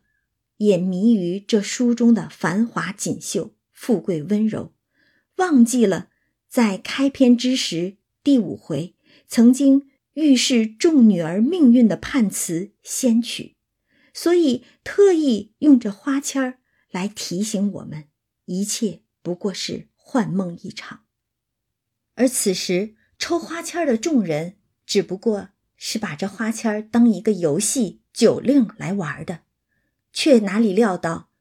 [0.57, 4.73] 也迷于这书中的繁华锦绣、富贵温柔，
[5.35, 6.09] 忘记了
[6.49, 8.95] 在开篇之时第五回
[9.27, 13.55] 曾经预示众女儿命运的判词仙曲。
[14.13, 16.59] 所以特意用这花签儿
[16.91, 18.05] 来提醒我们，
[18.45, 21.05] 一切不过是幻梦一场。
[22.15, 29.41] 而此时抽花签的众人，只不过是把这花签儿当一个游戏酒令来玩的，
[30.11, 31.31] 却哪里料到，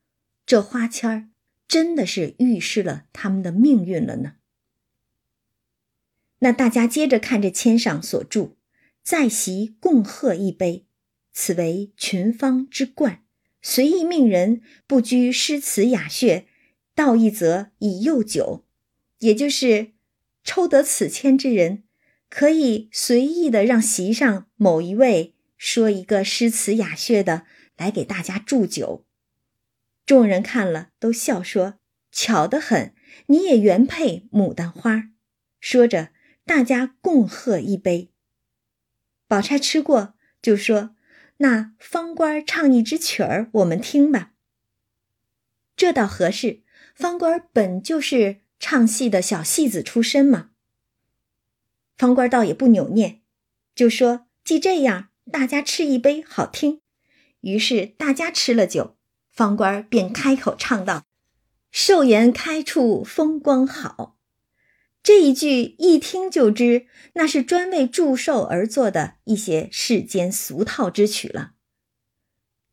[0.46, 1.28] 这花签儿
[1.68, 4.36] 真的是预示了他们的命运了呢？
[6.38, 8.56] 那大家接着看这签上所注
[9.04, 10.86] ：“在席共贺一杯。”
[11.32, 13.22] 此为群芳之冠，
[13.62, 16.44] 随意命人不拘诗词雅谑，
[16.94, 18.64] 道一则以诱酒，
[19.20, 19.92] 也就是
[20.44, 21.84] 抽得此签之人，
[22.28, 27.46] 可以随意的让席上某一位说一个诗词雅谑的
[27.78, 29.06] 来给大家祝酒。
[30.04, 31.78] 众人看了都笑说
[32.12, 32.94] ：“巧得很，
[33.26, 35.10] 你也原配牡丹花。”
[35.60, 36.10] 说着，
[36.44, 38.10] 大家共喝一杯。
[39.26, 40.94] 宝钗吃过，就说。
[41.42, 44.30] 那方官唱一支曲儿，我们听吧。
[45.74, 46.62] 这倒合适，
[46.94, 50.50] 方官本就是唱戏的小戏子出身嘛。
[51.96, 53.22] 方官倒也不扭捏，
[53.74, 56.80] 就说：“既这样，大家吃一杯，好听。”
[57.42, 58.96] 于是大家吃了酒，
[59.32, 61.02] 方官便开口唱道
[61.72, 64.16] ：“寿筵开处风光好。”
[65.02, 71.54] 这一句一听就知，那是专为祝寿而作的一些世间俗套之曲了。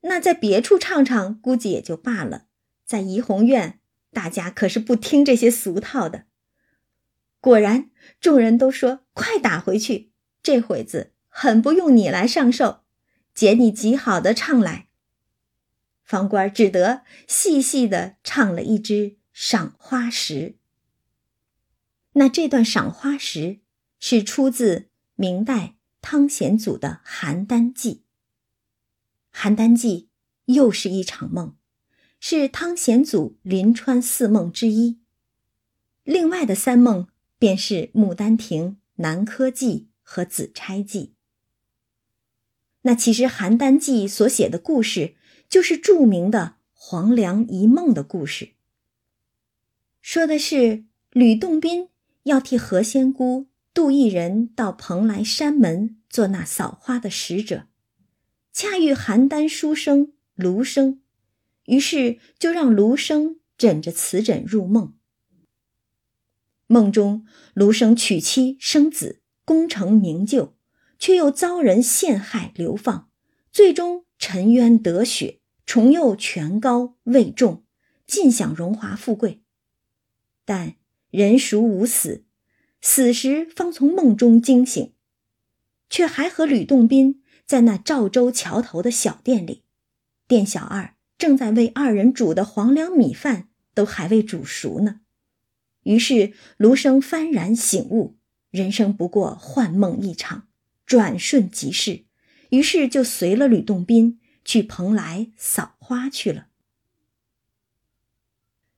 [0.01, 2.45] 那在别处唱唱，估计也就罢了。
[2.85, 3.79] 在怡红院，
[4.11, 6.25] 大家可是不听这些俗套的。
[7.41, 7.89] 果然，
[8.21, 10.11] 众人都说：“快打回去！
[10.43, 12.81] 这会子很不用你来上寿，
[13.33, 14.87] 捡你极好的唱来。”
[16.05, 18.93] 方官只得细细的唱了一支
[19.33, 20.33] 《赏花时》。
[22.13, 23.59] 那这段赏花时
[23.99, 28.03] 是出自明代汤显祖的《邯郸记》。
[29.51, 30.09] 《邯郸记》
[30.53, 31.55] 又是一场梦，
[32.19, 34.99] 是汤显祖临川四梦之一。
[36.03, 38.63] 另外的三梦便是《牡丹亭》
[38.95, 41.05] 《南柯记》和《紫钗记》。
[42.81, 45.15] 那其实《邯郸记》所写的故事，
[45.47, 48.53] 就是著名的黄粱一梦的故事。
[50.01, 51.89] 说的是吕洞宾
[52.23, 57.67] 要替何仙姑渡一人到蓬莱山门做那扫花的使者，
[58.51, 61.01] 恰遇邯郸书生卢生，
[61.65, 64.93] 于是就让卢生枕着瓷枕入梦。
[66.67, 70.55] 梦中卢生娶妻生子，功成名就，
[70.99, 73.09] 却又遭人陷害流放，
[73.51, 77.63] 最终沉冤得雪，重又权高位重，
[78.05, 79.41] 尽享荣华富贵。
[80.45, 80.75] 但
[81.09, 82.23] 人孰无死？
[82.81, 84.93] 死时方从梦中惊醒，
[85.89, 89.63] 却还和吕洞宾在那赵州桥头的小店里，
[90.27, 95.01] 店小二正在为二人煮的黄粱米饭都还未煮熟呢。
[95.83, 98.17] 于是卢生幡然醒悟，
[98.51, 100.47] 人生不过幻梦一场，
[100.85, 102.05] 转瞬即逝，
[102.51, 106.47] 于是就随了吕洞宾去蓬莱扫花去了。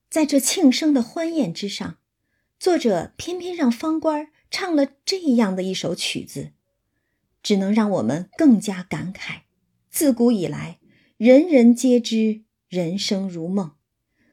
[0.09, 1.99] 在这庆生的欢宴之上，
[2.61, 6.51] 作者偏偏让方官唱了这样的一首曲子，
[7.41, 9.41] 只能让我们更加感慨：
[9.89, 10.79] 自古以来，
[11.17, 13.71] 人人皆知人生如梦，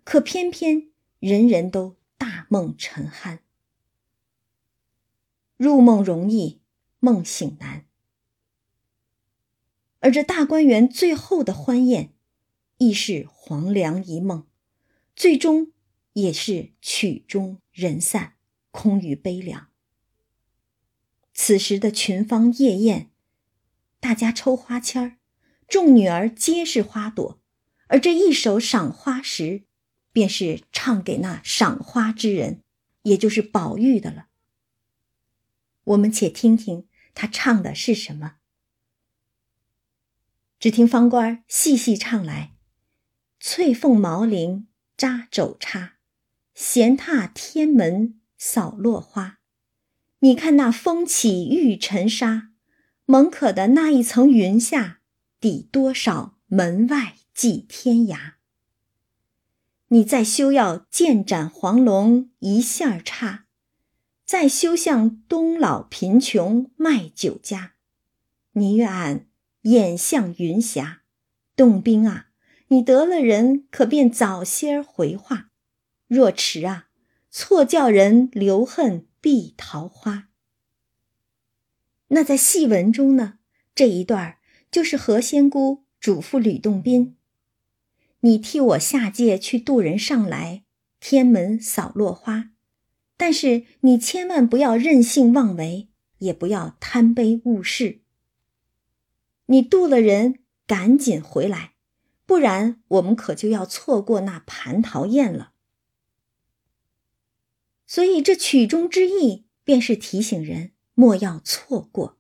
[0.05, 3.39] 可偏偏人人都大梦沉酣。
[5.57, 6.61] 入梦容易，
[7.01, 7.87] 梦醒难。
[10.01, 12.13] 而这大观园最后的欢宴，
[12.77, 14.47] 亦是黄粱一梦。
[15.17, 15.73] 最终，
[16.21, 18.35] 也是曲终人散，
[18.71, 19.69] 空余悲凉。
[21.33, 23.11] 此时的群芳夜宴，
[24.01, 25.19] 大家抽花签儿，
[25.69, 27.41] 众女儿皆是花朵，
[27.87, 29.65] 而这一首赏花时，
[30.11, 32.63] 便是唱给那赏花之人，
[33.03, 34.27] 也就是宝玉的了。
[35.85, 38.37] 我们且听听他唱的是什么。
[40.59, 42.55] 只听方官细细唱来
[43.39, 44.67] ：“翠凤毛翎。”
[44.99, 45.98] 扎肘插，
[46.61, 49.39] 闲踏天门扫落花。
[50.19, 52.51] 你看那风起玉尘沙，
[53.05, 54.99] 蒙可的那一层云下，
[55.39, 58.33] 抵多少门外祭天涯。
[59.91, 63.45] 你再休要剑斩黄龙一线差，
[64.25, 67.75] 再休向东老贫穷卖酒家。
[68.55, 69.29] 你与俺
[69.63, 71.03] 眼向云霞，
[71.55, 72.31] 洞宾啊！
[72.67, 75.48] 你得了人，可便早些儿回话；
[76.09, 76.89] 若迟啊，
[77.31, 80.29] 错叫人留恨碧桃花。
[82.09, 83.39] 那在戏文中呢，
[83.75, 84.39] 这一段
[84.71, 87.17] 就是何仙姑嘱咐吕洞宾
[88.21, 90.65] ：“你替我下界去渡人上来，
[90.99, 92.51] 天门扫落花，
[93.17, 98.01] 但是你千万不要任性妄为，也不要贪杯误事。
[99.47, 101.75] 你渡了人，赶紧回来。”
[102.25, 105.53] 不然，我们可就要错过那蟠桃宴了。
[107.89, 112.19] 所以，这曲中之意便是提醒人莫要错过。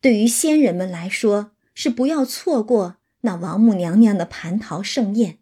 [0.00, 5.34] 对于仙人们来说，是不要错过那王母娘娘的蟠桃盛宴；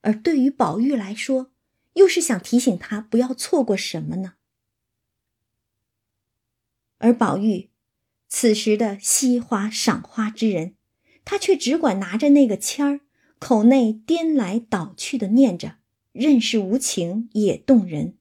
[0.00, 1.52] 而对于宝玉来说，
[1.94, 4.34] 又是想提醒他不要错过什么呢？
[6.98, 7.70] 而宝玉
[8.28, 10.74] 此时的惜花赏花之人。
[11.24, 13.00] 他却只管拿着那个签儿，
[13.40, 15.76] 口内颠来倒去的念着，
[16.12, 18.16] 任是无情也动人。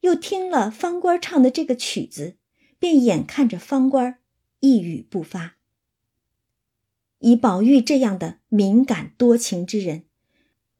[0.00, 2.36] 又听了方官唱的这个曲子，
[2.78, 4.18] 便眼看着方官
[4.60, 5.56] 一语不发。
[7.18, 10.06] 以宝玉这样的敏感多情之人，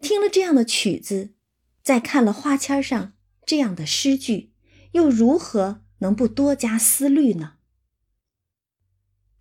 [0.00, 1.34] 听了这样的曲子，
[1.82, 3.12] 再看了花签上
[3.44, 4.52] 这样的诗句，
[4.92, 7.56] 又如何能不多加思虑呢？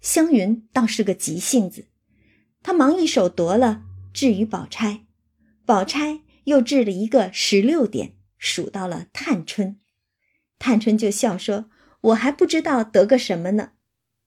[0.01, 1.87] 湘云倒是个急性子。
[2.61, 5.05] 他忙一手夺了，置于宝钗，
[5.65, 9.79] 宝钗又掷了一个十六点，数到了探春，
[10.57, 11.69] 探春就笑说
[12.01, 13.73] ：“我还不知道得个什么呢。”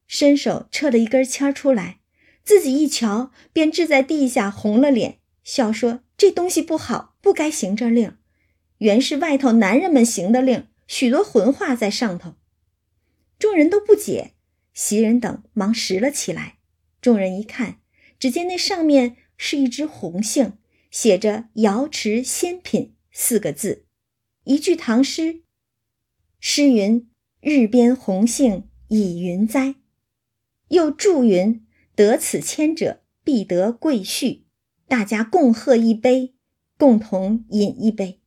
[0.07, 1.99] 伸手撤了一根签出来，
[2.45, 8.16] 自己一瞧，便掷在地下，红了脸，笑说：“这东西不好，不该行这令。
[8.78, 12.34] 原是外头男人们行的令，许多浑话在上头。”
[13.41, 14.34] 众人都不解，
[14.72, 16.59] 袭人等忙拾了起来。
[17.01, 17.78] 众人一看。
[18.18, 20.57] 只见那上面是一只红杏，
[20.93, 23.86] 写着“瑶池仙品”四个字，
[24.45, 25.43] 一句唐诗。
[26.40, 27.09] 诗云
[27.40, 29.76] ：“日边红杏倚云栽。”
[30.68, 31.64] 又注云
[31.95, 34.43] ：“得此签者，必得贵婿。”
[34.88, 36.34] 大家共喝一杯，
[36.76, 38.20] 共同饮一杯。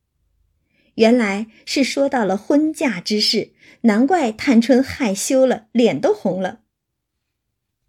[0.94, 3.52] 原来是说到了婚嫁之事，
[3.82, 6.62] 难怪探春害羞了，脸都红了。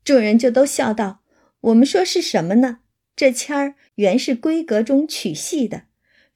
[0.04, 1.22] 众人就都笑道。
[1.62, 2.80] 我们说是什么呢？
[3.16, 5.86] 这签儿原是闺阁中取戏的，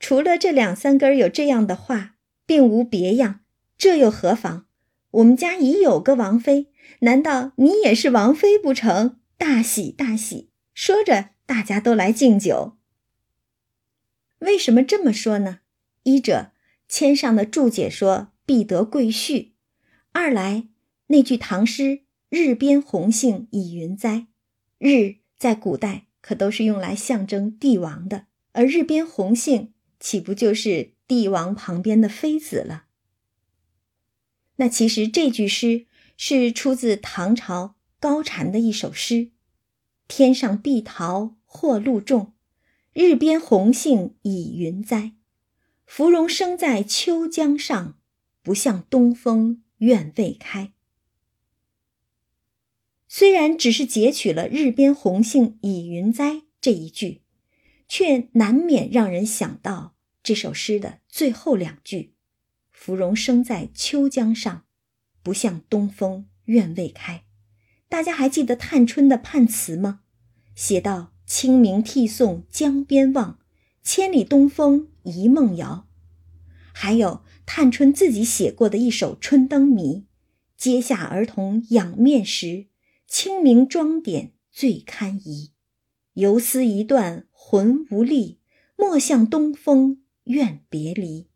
[0.01, 2.15] 除了这两三根有这样的话，
[2.47, 3.41] 并无别样。
[3.77, 4.65] 这又何妨？
[5.11, 6.71] 我们家已有个王妃，
[7.01, 9.17] 难道你也是王妃不成？
[9.37, 10.49] 大喜大喜！
[10.73, 12.77] 说着，大家都来敬酒。
[14.39, 15.59] 为什么这么说呢？
[16.03, 16.51] 一者
[16.87, 19.51] 签上的注解说必得贵婿；
[20.11, 20.67] 二来
[21.07, 24.25] 那句唐诗“日边红杏已云栽”，
[24.79, 32.87] 日在古代可都是用来象征帝王的，而日边红杏岂不就是帝王旁边的妃子了？
[34.57, 35.85] 那其实这句诗
[36.17, 39.31] 是出自唐朝高禅的一首诗
[40.09, 42.33] ：“天上碧桃或露重。”
[42.93, 45.13] 日边红杏倚云栽，
[45.85, 47.97] 芙蓉生在秋江上，
[48.41, 50.73] 不向东风怨未开。
[53.07, 57.21] 虽然只是截取了“日边红杏倚云栽”这一句，
[57.87, 59.90] 却难免让人想到
[60.23, 62.15] 这首诗的最后两句
[62.71, 64.65] ：“芙蓉生在秋江上，
[65.23, 67.23] 不向东风怨未开。”
[67.89, 70.01] 大家还记得探春的判词吗？
[70.55, 71.11] 写道。
[71.23, 73.39] 清明涕送江边望，
[73.83, 75.87] 千里东风一梦遥。
[76.73, 79.95] 还有探春自己写过的一首《春灯谜》：
[80.57, 82.67] 阶下儿童仰面时，
[83.07, 85.53] 清明妆点最堪宜。
[86.15, 88.41] 游丝一断魂无力，
[88.75, 91.27] 莫向东风怨别离。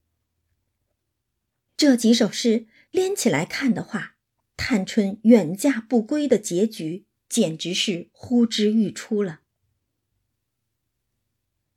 [1.77, 4.15] 这几首诗连起来看的话，
[4.57, 9.41] 探春远嫁不归的结局简直是呼之欲出了。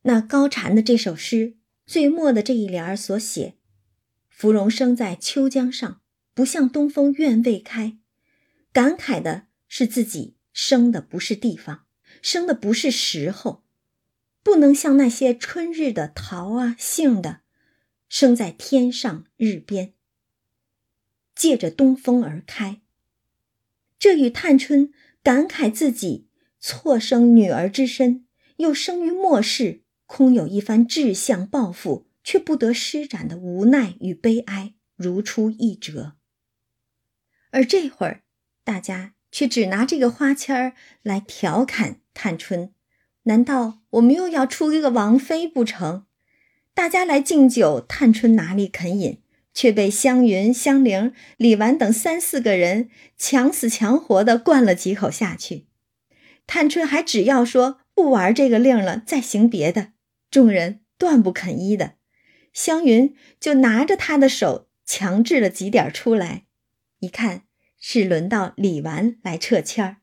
[0.03, 3.57] 那高禅的这首诗最末的这一联儿所写
[4.31, 6.01] ：“芙蓉生在秋江上，
[6.33, 7.99] 不向东风怨未开。”
[8.73, 11.87] 感慨的是自己生的不是地方，
[12.23, 13.65] 生的不是时候，
[14.49, 17.41] 不能像那些春日的桃啊、杏的，
[18.09, 19.93] 生在天上日边，
[21.35, 22.81] 借着东风而开。
[23.99, 24.91] 这与探春
[25.23, 28.27] 感慨自己错生女儿之身，
[28.57, 29.83] 又生于末世。
[30.07, 36.17] 空有一番志向抱负，却不得施展的无奈与悲哀，如出一辙。
[37.51, 38.23] 而这会儿，
[38.65, 40.73] 大家却只拿这个花签儿
[41.03, 42.73] 来调侃探春。
[43.25, 46.07] 难道我们又要出一个王妃不成？
[46.75, 49.21] 大家来敬酒，探春哪里肯饮，
[49.53, 55.67] 却被湘云、香菱、李纨等三四个人强死强活的灌了几口下去。
[56.47, 59.93] 探春还只要说不玩这个令了，再行别的。
[60.31, 61.95] 众人断不肯依的，
[62.53, 66.45] 湘云就拿着他的手，强制了几点出来。
[67.01, 67.43] 一看
[67.81, 69.97] 是轮到李纨来撤签儿，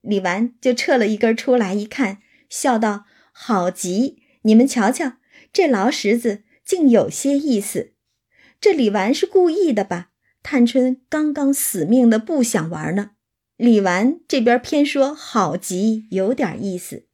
[0.00, 2.18] 李纨就撤了一根出来，一看
[2.54, 4.22] 笑道：“好极！
[4.42, 5.14] 你们瞧瞧，
[5.52, 7.94] 这劳什子竟有些意思。
[8.60, 10.12] 这李纨是故意的吧？
[10.40, 13.10] 探春刚刚死命的不想玩呢，
[13.56, 17.08] 李纨这边偏说好极，有点意思。”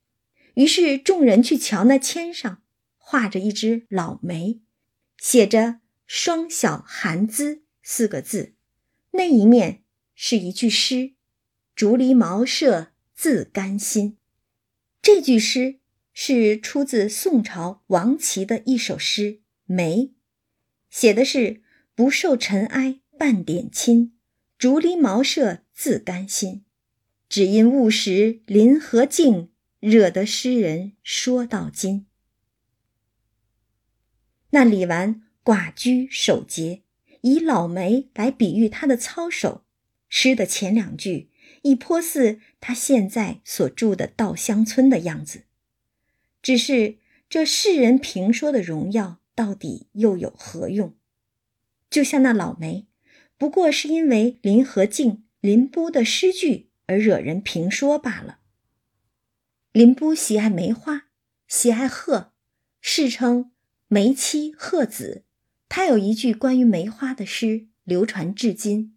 [0.57, 2.61] 于是众人去瞧那签上
[2.99, 4.61] 画着一只老梅，
[5.17, 8.53] 写着“双小寒姿”四个字，
[9.13, 9.85] 那一面
[10.15, 11.15] 是一句诗
[11.75, 14.19] ：“竹篱茅舍自甘心。”
[15.03, 15.81] 这句诗
[16.13, 19.23] 是出自宋朝王琦的一首诗
[19.65, 19.97] 《梅》，
[20.91, 21.63] 写的是
[21.95, 24.13] “不受尘埃半点侵，
[24.59, 26.65] 竹篱茅舍自甘心，
[27.29, 29.49] 只因误时林和静。”
[29.81, 32.05] 惹得诗人说到今。
[34.51, 36.83] 那李纨寡居守节，
[37.23, 39.65] 以老梅来比喻他的操守。
[40.11, 41.30] 诗的前两句
[41.63, 45.45] 亦颇似他现在所住的稻香村的样子。
[46.43, 46.97] 只是
[47.29, 50.95] 这世人评说的荣耀，到底又有何用？
[51.91, 52.87] 就像那老梅，
[53.37, 58.39] 不过是因为林和靖、林波的诗句而惹人评说罢了。
[59.73, 61.09] 林波喜爱梅花，
[61.47, 62.33] 喜爱鹤，
[62.81, 63.53] 世称
[63.89, 65.25] 梅妻鹤子。
[65.69, 68.97] 他有一句关于梅花的诗，流传至今：“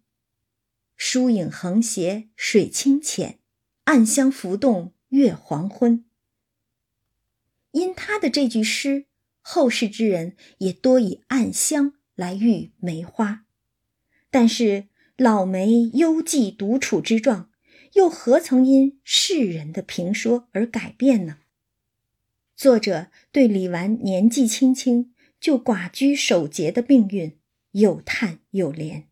[0.96, 3.38] 疏影横斜水清浅，
[3.84, 6.04] 暗香浮动月黄昏。”
[7.72, 9.06] 因他的这句诗，
[9.40, 13.44] 后世之人也多以暗香来喻梅花。
[14.30, 17.50] 但是老梅幽寂独处之状。
[17.94, 21.38] 又何曾因世人的评说而改变呢？
[22.56, 27.38] 作者对李纨年纪轻轻就寡居守节的命运
[27.70, 29.04] 有叹有怜，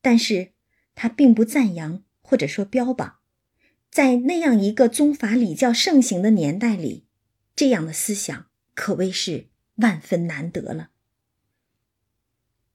[0.00, 0.50] 但是
[1.00, 3.18] 他并不赞扬或者说标榜，
[3.88, 7.06] 在那样一个宗法礼教盛行的年代里，
[7.54, 9.46] 这样的思想可谓是
[9.76, 10.90] 万分难得了。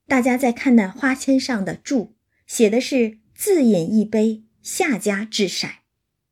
[0.08, 2.16] 大家再看那花签上的注，
[2.48, 5.70] 写的是“自饮一杯，下家掷骰”。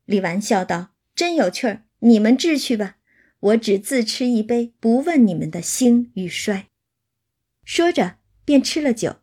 [0.08, 3.00] 李纨笑道：“真有趣儿，你们掷去吧，
[3.42, 6.70] 我只自吃一杯，不问你们的兴与衰。”
[7.66, 9.18] 说着便吃了酒，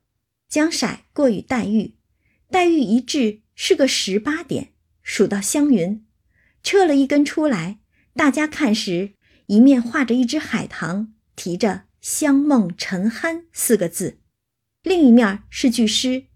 [0.46, 1.94] 将骰过与黛玉。
[2.50, 4.72] 黛玉一掷是个十八点，
[5.02, 6.06] 数到湘云，
[6.62, 7.80] 撤了一根出来。
[8.14, 9.14] 大家看时，
[9.46, 14.18] 一面画着一只海棠，提着“香梦沉酣”四个字。
[14.82, 16.28] 另一面是句诗，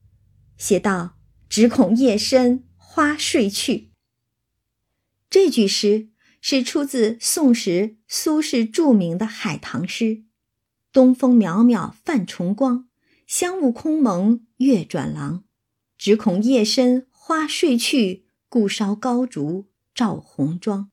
[0.59, 1.17] 写道
[1.49, 3.93] ：“只恐夜深花睡去。”
[5.31, 6.11] 这句诗
[6.43, 10.25] 是出自宋时苏轼著名的海棠诗
[10.93, 12.89] ：“东风渺渺泛崇光，
[13.27, 15.45] 香雾空蒙月转廊。
[16.05, 20.91] 只恐夜深花睡去，故烧高烛照红妆。”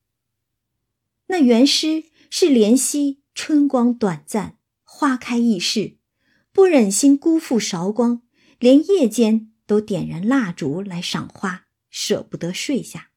[1.26, 5.98] 那原诗是怜惜春光短暂，花开易逝。
[6.52, 8.22] 不忍心辜负韶光，
[8.60, 13.10] 连夜间都点燃蜡烛来赏花，舍不得睡下。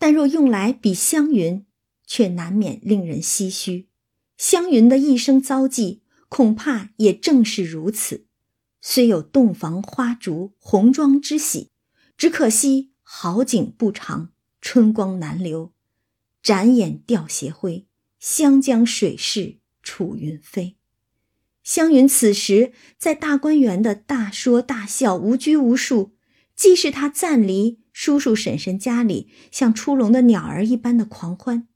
[0.00, 1.64] 但若用来比湘云，
[2.04, 3.86] 却难免令人唏嘘。
[4.36, 8.23] 湘云的一生遭际，恐怕也正是如此。
[8.86, 11.70] 虽有洞房花烛红妆之喜，
[12.18, 15.72] 只可惜好景不长，春光难留。
[16.42, 17.86] 展眼吊斜晖，
[18.18, 20.76] 湘江水逝楚云飞。
[21.62, 26.14] 湘云此时在大观园的大说大笑，无拘无束，
[26.54, 31.66] 既是他暂离叔叔婶婶家里像出笼的鸟儿一般的狂欢，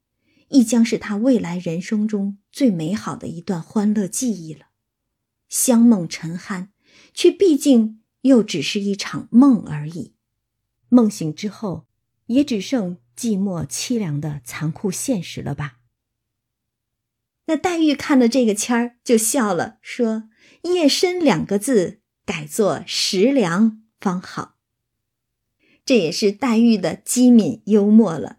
[0.48, 4.66] 亦将是他未来人生中最美好的一段欢乐记忆了。
[5.48, 6.68] 香梦沉酣，
[7.18, 10.14] 却毕竟又只是一场梦而已。
[10.88, 11.88] 梦醒之后，
[12.26, 15.78] 也只剩寂寞凄凉的残酷现实了吧。
[17.46, 20.28] 那黛玉看了这个签儿，就笑了，说
[20.62, 24.54] ：“夜深两个字改作时凉方好。”
[25.84, 28.38] 这也是黛玉的机敏幽默了。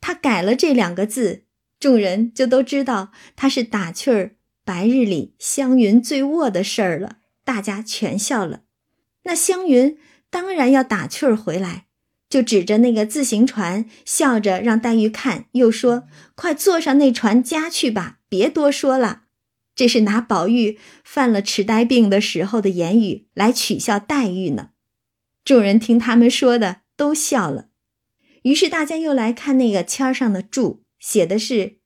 [0.00, 1.46] 她改了这两个字，
[1.80, 8.64] 众人就都知道她是打趣儿白日里湘云醉卧的事儿了，大家全笑了。
[9.22, 9.96] 那湘云
[10.28, 11.86] 当然要打趣儿回来。
[12.28, 19.22] 就指着那个自行船，笑着让黛玉看，又说：“快坐上那船家去吧，别多说了。”
[19.74, 24.72] 这是拿宝玉犯了痴呆病的时候的言语来取笑黛玉呢。
[25.42, 27.68] 众人听他们说的都笑了，
[28.42, 31.78] 于是大家又来看那个签上的注，写的是：“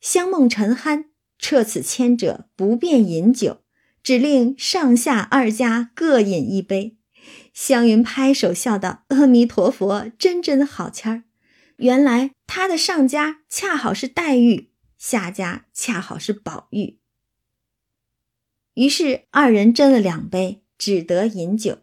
[0.00, 1.06] 香梦沉酣，
[1.36, 3.62] 撤此签者不便饮酒，
[4.02, 6.96] 只令上下二家各饮一杯。”
[7.52, 11.24] 湘云拍手笑道：“阿弥陀佛，真真好签儿。
[11.76, 16.98] 原来他的上家恰好是黛玉，下家恰好是宝玉。
[18.74, 21.78] 于是二人斟了两杯，只得饮酒。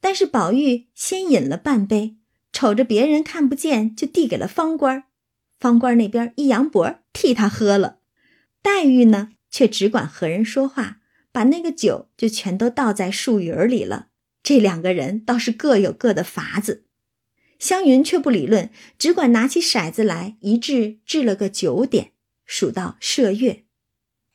[0.00, 2.16] 但是宝玉先饮了半杯，
[2.52, 5.04] 瞅着别人看不见，就递给了方官。
[5.58, 7.98] 方官那边一扬脖，替他喝了。
[8.60, 10.98] 黛玉呢，却只管和人说话，
[11.32, 14.10] 把那个酒就全都倒在树云里了。”
[14.42, 16.86] 这两个人倒是各有各的法子，
[17.60, 22.12] 湘云却不理论，只管拿起骰子来一掷，掷了个九点，
[22.44, 23.64] 数到麝月，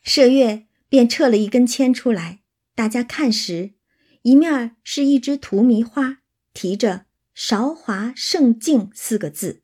[0.05, 2.39] 麝月便撤了一根签出来。
[2.73, 3.73] 大家看时，
[4.21, 6.19] 一面是一只荼蘼花，
[6.53, 9.61] 提着“韶华盛境”四个字，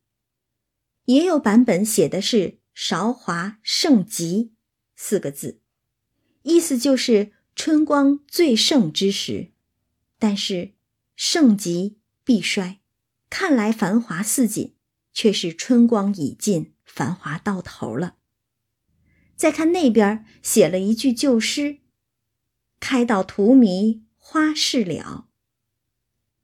[1.06, 4.54] 也有版本写的是“韶华盛极”
[4.98, 5.62] 四个字，
[6.44, 9.52] 意思就是春光最盛之时。
[10.20, 10.74] 但是，
[11.18, 12.80] 盛极必衰，
[13.30, 14.76] 看来繁华似锦，
[15.14, 18.16] 却是春光已尽，繁华到头了。
[19.36, 21.80] 再看那边写了一句旧诗
[22.80, 25.28] ：“开到荼蘼花事了。”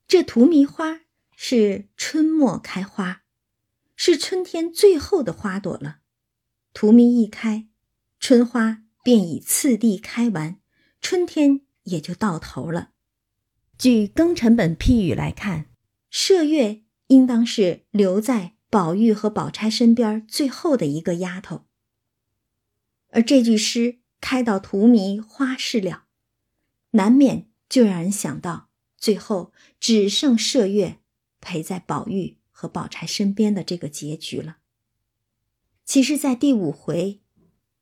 [0.08, 1.02] 这荼蘼花
[1.36, 3.22] 是春末开花，
[3.96, 6.00] 是春天最后的花朵了。
[6.74, 7.68] 荼蘼一开，
[8.20, 10.60] 春花便已次第开完，
[11.02, 12.92] 春天也就到头了。
[13.76, 15.66] 据庚辰本批语来看，
[16.12, 21.66] 麝月应当是留在宝玉和宝钗身边最后的一个丫头。
[23.08, 26.04] 而这句诗开到荼蘼花事了，
[26.92, 31.00] 难免就让人想到最后只剩麝月
[31.42, 34.58] 陪在宝玉和宝钗身边的这个结局了。
[35.84, 37.22] 其实，在第五回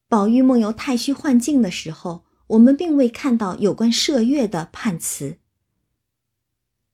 [0.10, 5.40] 宝玉梦游太虚幻境的时候，我们并未看到有关麝月的判词。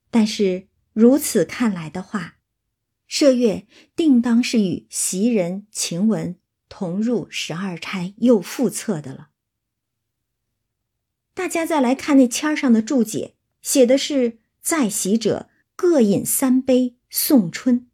[0.09, 2.37] 但是如此看来的话，
[3.07, 6.39] 麝月定当是与袭人、晴雯
[6.69, 9.29] 同入十二钗右副册的了。
[11.35, 17.89] 大家再来看那签上的注解，写的是“在席者各饮三杯，送春”。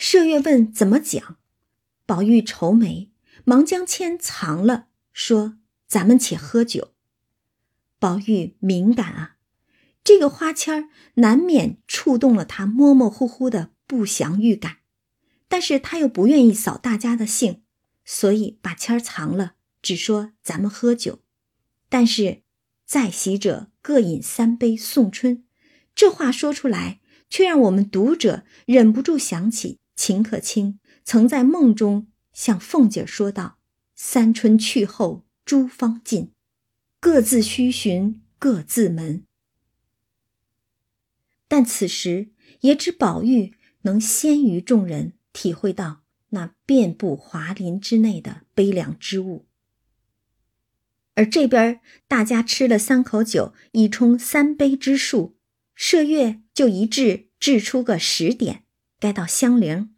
[0.00, 1.36] 麝月问怎么讲，
[2.06, 3.09] 宝玉愁眉，
[3.50, 6.92] 忙将签藏了，说：“咱们且喝酒。”
[7.98, 9.38] 宝玉敏感啊，
[10.04, 14.76] 这个花签难免触动了他模模糊糊的不祥预感，
[15.48, 17.62] 但是他又不愿意扫大家的兴，
[18.04, 21.18] 所以把签儿藏了，只说咱们喝酒。
[21.88, 22.42] 但是，
[22.86, 25.44] 在席者各饮三杯送春，
[25.96, 32.06] 这话说出来，却让我们读者忍不住想起秦可卿曾在梦中
[32.40, 33.58] 向凤姐说道
[33.94, 36.32] ：“三春去后诸芳尽，
[36.98, 39.26] 各自须寻各自门。”
[41.46, 42.30] 但此时
[42.60, 49.46] 也只宝玉能先于众人体会到那遍布华林之内的悲凉之物。
[51.16, 55.36] 而这边大家吃了三口酒，已冲三杯之数，
[55.76, 58.64] 麝月就一掷掷出个十点，
[58.98, 59.94] 该到香菱，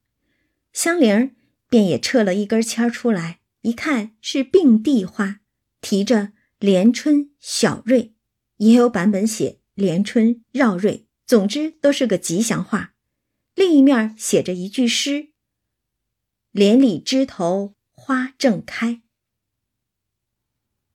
[0.73, 1.37] 香菱
[1.73, 5.41] 便也撤了一根签出来，一看是并蒂花，
[5.81, 8.13] 提着连春小瑞，
[8.59, 12.93] 也有版本写连春绕瑞，总之都是个吉祥话。
[13.55, 15.31] 另一面写着一句诗
[16.53, 19.01] ：“连理枝头花正开。”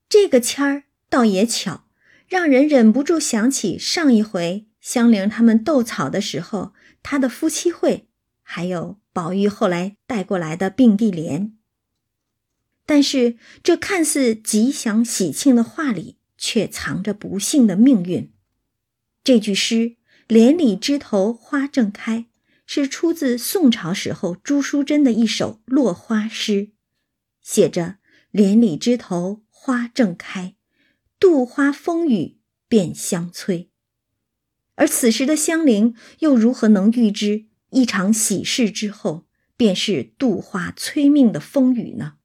[0.08, 1.88] 这个签儿倒也巧，
[2.28, 8.08] 让人忍不住想起上一回香菱他们斗草的时候，他的夫妻会，
[8.44, 11.58] 还有宝玉后来带过来的并蒂莲。
[12.86, 18.32] 但是这看似吉祥喜庆的话里，却藏着不幸的命运。
[19.24, 19.98] 这句诗
[20.30, 22.28] “连理枝头花正开”
[22.68, 26.74] 是出自宋朝时候朱淑珍的一首落花诗，
[27.42, 27.98] 写着
[28.30, 29.42] “连理枝头”。
[29.50, 30.56] 花正开，
[31.20, 32.38] 杜花风雨
[32.70, 33.70] 便相催。
[34.76, 42.18] 而此时的香菱又如何能预知一场喜事之后便是度花催命的风雨呢？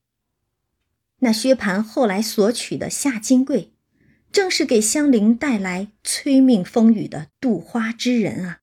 [1.19, 3.73] 那薛蟠后来所取的夏金桂，
[4.33, 8.61] 正是给香菱带来催命风雨的度花之人啊。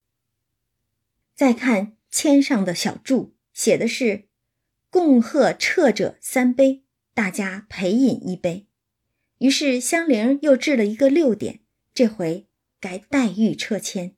[1.36, 4.28] 再看签上的小注，写的是
[4.92, 8.68] “共贺撤者三杯，大家陪饮一杯。”
[9.40, 11.62] 于是香菱又掷了一个六点，
[11.94, 12.50] 这回
[12.82, 14.16] 该黛玉撤签，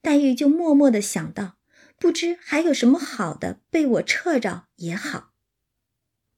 [0.00, 1.56] 黛玉就默默的想到，
[1.98, 5.32] 不知还有什么好的被我撤着也好。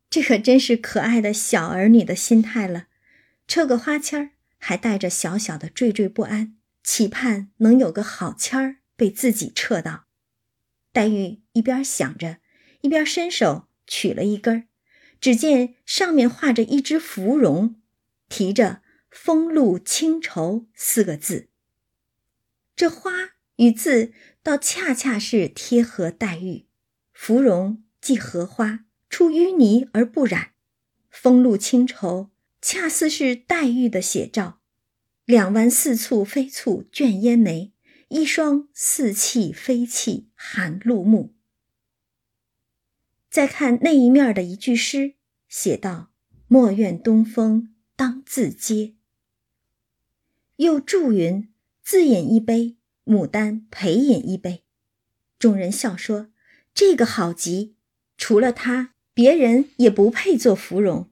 [0.08, 2.86] 这可真是可爱的小儿女的心态了，
[3.48, 10.06] 撤个花签儿，还带着小小的惴惴不安，期盼能有个好签儿被自己撤到。
[10.92, 12.38] 黛玉一边想着，
[12.82, 14.68] 一边伸手取了一根，
[15.20, 17.80] 只见上面画着一只芙蓉。
[18.28, 21.48] 提着“风露清愁”四个字，
[22.74, 23.12] 这花
[23.56, 24.12] 与字
[24.46, 26.66] 倒恰恰是贴合黛玉。
[27.12, 30.52] 芙蓉即荷花，出淤泥而不染；
[31.10, 32.30] 风露清愁，
[32.62, 34.60] 恰似是黛玉的写照。
[35.24, 37.72] 两弯似蹙非蹙卷烟眉，
[38.06, 41.34] 一双似泣非泣含露目。
[43.28, 45.14] 再看那一面的一句诗，
[45.48, 46.12] 写道
[46.46, 48.94] ：“莫怨东风。”当自嗟。
[50.54, 52.76] 又祝云：“自饮一杯，
[53.06, 54.64] 牡丹陪饮一杯。”
[55.38, 56.30] 众人笑说
[56.74, 57.76] ：“这个好极，
[58.18, 61.10] 除了他，别人也不配做芙蓉。”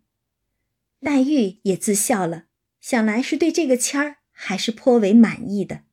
[1.00, 2.44] 黛玉也自笑了，
[2.80, 5.84] 想来是对这个签儿还是颇为满意的。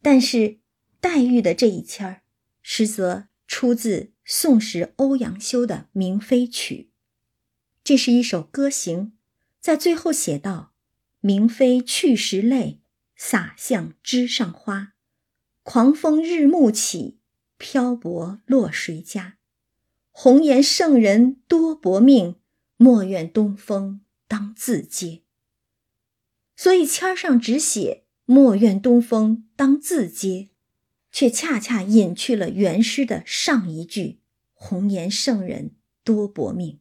[0.00, 0.58] 但是
[1.00, 2.22] 黛玉的这一签儿，
[2.62, 6.90] 实则出自宋时欧阳修的《明妃曲》。
[7.84, 9.12] 这是一首歌行，
[9.60, 10.72] 在最后写道
[11.18, 12.81] ：“明妃去时泪，
[13.24, 14.94] 洒向枝上花。
[15.62, 17.20] 狂风日暮起，
[17.56, 19.38] 漂泊落谁家？
[20.10, 22.34] 红颜圣人多薄命，
[22.76, 25.22] 莫怨东风当自嗟。”
[26.56, 30.50] 所以签上只写“莫怨东风当自嗟”，
[31.12, 34.18] 却恰恰隐去了原诗的上一句
[34.52, 36.80] “红颜圣人多薄命”。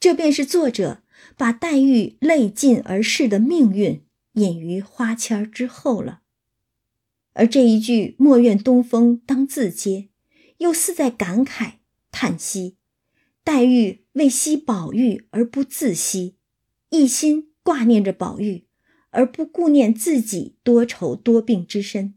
[0.00, 1.02] 这便是作者
[1.36, 4.02] 把黛玉泪尽而逝的命运
[4.34, 6.22] 隐于花签之后了，
[7.34, 10.08] 而这一句“莫怨东风当自嗟”，
[10.58, 11.74] 又似在感慨
[12.10, 12.76] 叹息：
[13.44, 16.36] 黛玉为惜宝玉而不自惜，
[16.90, 18.66] 一心挂念着宝玉，
[19.10, 22.14] 而不顾念自己多愁多病之身，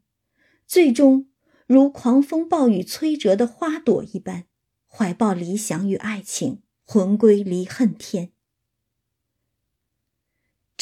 [0.66, 1.28] 最终
[1.68, 4.46] 如狂风暴雨摧折的花朵一般，
[4.88, 8.32] 怀抱理想与爱情，魂归离恨天。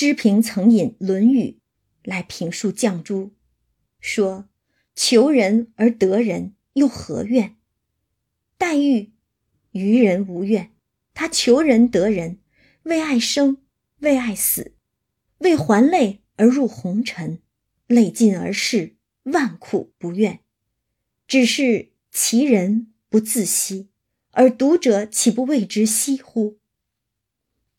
[0.04, 1.52] 支平曾引《论语》
[2.04, 3.32] 来评述绛珠，
[4.02, 4.50] 说
[4.94, 7.56] ：“求人而得人，又何怨？”
[8.60, 9.14] 黛玉
[9.72, 10.74] 于人无怨，
[11.14, 12.40] 她求人得人，
[12.82, 13.60] 为爱生，
[14.00, 14.74] 为爱死。
[15.38, 17.42] 为还泪而入红尘，
[17.88, 20.42] 泪尽而逝，万苦不怨。
[21.26, 23.88] 只是其人不自惜，
[24.32, 26.60] 而读者岂不为之惜乎？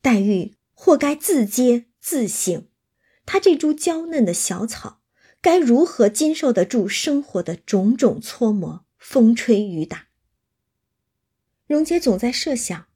[0.00, 2.68] 黛玉或该自嗟自省，
[3.24, 5.00] 他这株娇嫩的小草，
[5.40, 10.08] 该如何经受得住生活的种种搓磨、风吹雨打？
[11.66, 12.88] 荣姐总在设想，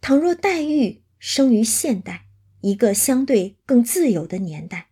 [0.00, 2.26] 倘若黛玉生于现代。
[2.62, 4.90] 一个相对更自由的年代，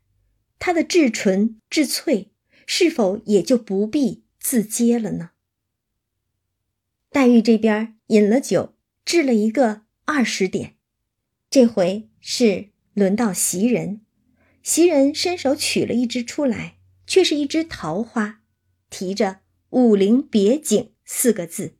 [0.60, 2.30] 她的至纯至粹
[2.66, 5.30] 是否也就不必自接了呢？
[7.10, 10.76] 黛玉这边饮了酒，掷了一个二十点，
[11.50, 14.00] 这回是轮到袭人。
[14.62, 18.40] 袭人伸手取了一支出来，却是一枝桃花，
[18.88, 21.76] 提着“武陵别景”四个字，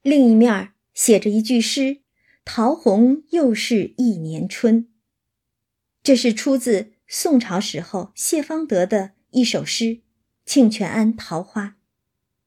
[0.00, 1.98] 另一面写着一句诗。
[2.42, 4.88] 桃红又是一年春。
[6.02, 9.84] 这是出自宋朝时候谢方德的一首诗
[10.46, 11.66] 《庆全庵桃花》，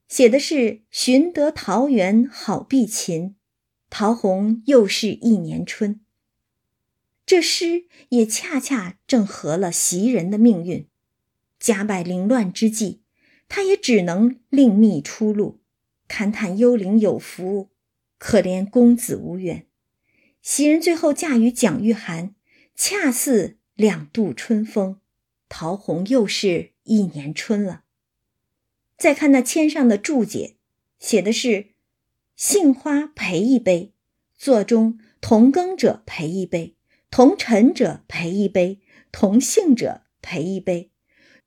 [0.08, 3.36] 写的是“寻得桃源好避秦，
[3.92, 6.02] 桃红又是一年春。”
[7.28, 10.88] 这诗也恰恰正合了袭人的命运。
[11.60, 13.02] 家败凌乱之际，
[13.50, 15.60] 他也只能另觅出路，
[16.08, 17.70] 勘探幽灵有福，
[18.18, 19.68] 可怜公子无缘。
[20.42, 22.32] 袭人最后嫁与蒋玉菡，
[22.74, 25.02] 恰似两度春风，
[25.50, 27.84] 桃红又是一年春了。
[28.98, 30.56] 再看那签上的注解，
[30.98, 31.72] 写的是
[32.38, 33.92] “杏花陪一杯，
[34.38, 36.77] 座中同耕者陪一杯，
[37.10, 38.80] 同尘者陪一杯，
[39.12, 40.92] 同姓者陪一杯。”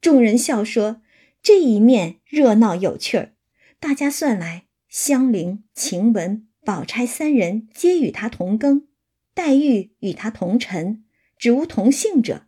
[0.01, 1.03] 众人笑说
[1.43, 3.35] ：“这一面热闹有趣儿。”
[3.79, 8.87] 大家算来，香菱、晴雯、宝钗三人皆与他同庚。
[9.33, 11.05] 黛玉与他同尘，
[11.39, 12.47] 只无同姓者。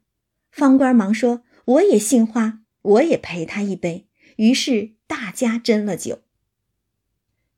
[0.51, 6.21] 方官忙说：“我也姓花，我也陪他一杯。”于是大家斟了酒。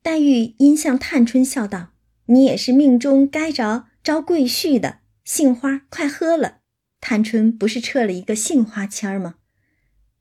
[0.03, 1.95] 黛玉因向探春笑道
[2.27, 6.61] ：“你也是命中该着招贵婿的，杏花快喝了。”
[7.01, 9.35] 探春不是撤了一个杏花签儿吗？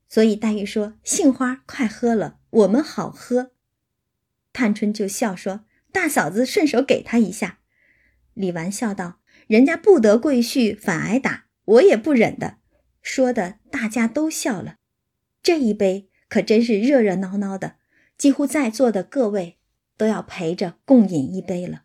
[0.06, 3.52] 所以黛玉说：“杏花快喝了，我们好喝。”
[4.52, 7.60] 探春就笑说：“大嫂子顺手给他一下。”
[8.34, 12.58] 李纨笑道：“人家不得贵婿，反挨打，我也不忍的。”
[13.00, 14.76] 说的大家都笑了。
[15.42, 17.76] 这一杯可真是热热闹闹的，
[18.18, 19.58] 几乎在座的各位
[19.96, 21.83] 都要陪着共饮一杯了。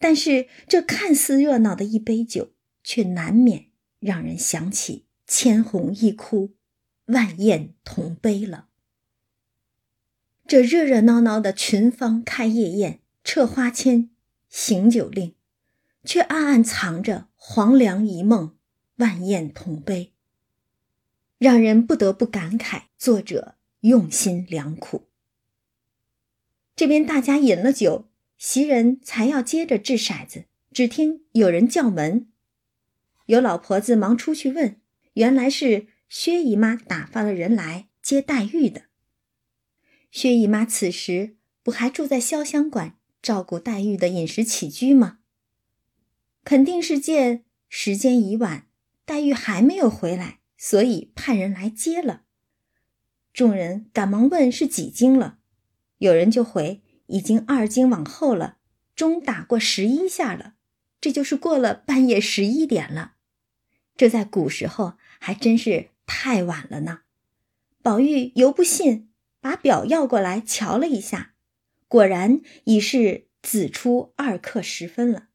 [0.00, 3.66] 但是这看似热闹的一杯酒，却难免
[4.00, 6.54] 让人想起“千红一哭，
[7.06, 8.68] 万艳同悲”了。
[10.46, 14.10] 这热热闹闹的群芳开夜宴、撤花签、
[14.48, 15.34] 行酒令。
[16.04, 18.56] 却暗暗藏着黄粱一梦，
[18.96, 20.14] 万艳同悲，
[21.36, 25.08] 让人不得不感慨作者用心良苦。
[26.74, 28.07] 这边大家饮了酒，
[28.38, 32.28] 袭人才要接着掷骰子，只听有人叫门，
[33.26, 34.80] 有老婆子忙出去问，
[35.14, 38.84] 原来是薛姨妈打发了人来接黛玉的。
[40.12, 45.18] 薛姨妈此时不还住在潇湘馆，照顾黛玉的饮食起居吗？
[46.44, 48.68] 肯定是见时间已晚，
[49.04, 52.22] 黛玉还没有回来，所以派人来接了。
[53.34, 55.40] 众人赶忙问是几经了，
[55.98, 58.56] 有人就回已经二更往后了，
[58.94, 60.54] 钟打过十一下了，
[61.00, 63.16] 这就是过了半夜十一点了。
[63.96, 67.00] 这在古时候还真是太晚了呢。
[67.82, 71.34] 宝玉犹不信，把表要过来瞧了一下，
[71.88, 75.28] 果然已是子初二刻时分了。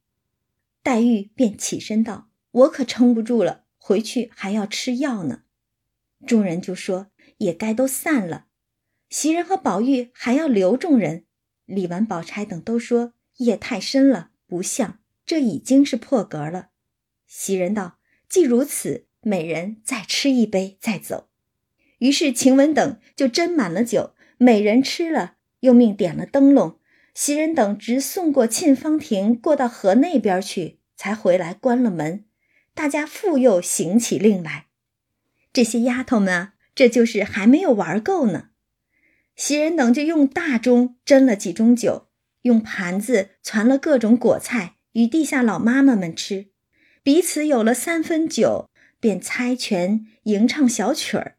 [0.82, 5.44] 黛玉便起身道：“我可撑不住了，回去还要吃药呢。”
[6.28, 7.08] 众人就说
[7.40, 8.46] ：“也该都散了。”
[9.10, 11.26] 袭人和宝玉还要留众人。
[11.74, 15.00] 李纨、宝钗等都说：“夜太深了，不像。
[15.26, 16.70] 这已经是破格了。”
[17.28, 17.98] 袭人道
[18.30, 21.30] ：“既如此，每人再吃一杯，再走。”
[22.00, 26.80] 于是晴雯等就斟满了酒，每人吃了，又命点了灯笼。
[27.14, 32.26] 袭人等直送过沁芳亭，过到河那边去，才回来关了门。
[32.74, 34.66] 大家复又行起令来。
[35.54, 38.50] 这些丫头们啊，这就是还没有玩够呢。
[39.36, 42.08] 袭人等就用大盅斟了几盅酒，
[42.44, 46.50] 用盘子攒了各种果菜与地下老妈妈们吃，
[47.02, 48.70] 彼此有了三分酒，
[49.00, 51.38] 便猜拳吟唱小曲儿，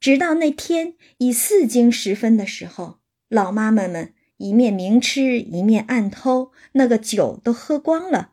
[0.00, 8.32] 直到那天已四更时分的时候，老妈妈们一面明吃一面暗偷，那个酒都喝光了，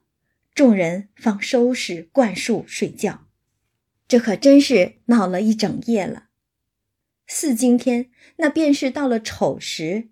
[0.55, 3.27] 众人方收拾灌树睡觉。
[4.07, 6.25] 这可真是闹了一整夜了。
[7.25, 10.09] 四更天，那便是到了丑时，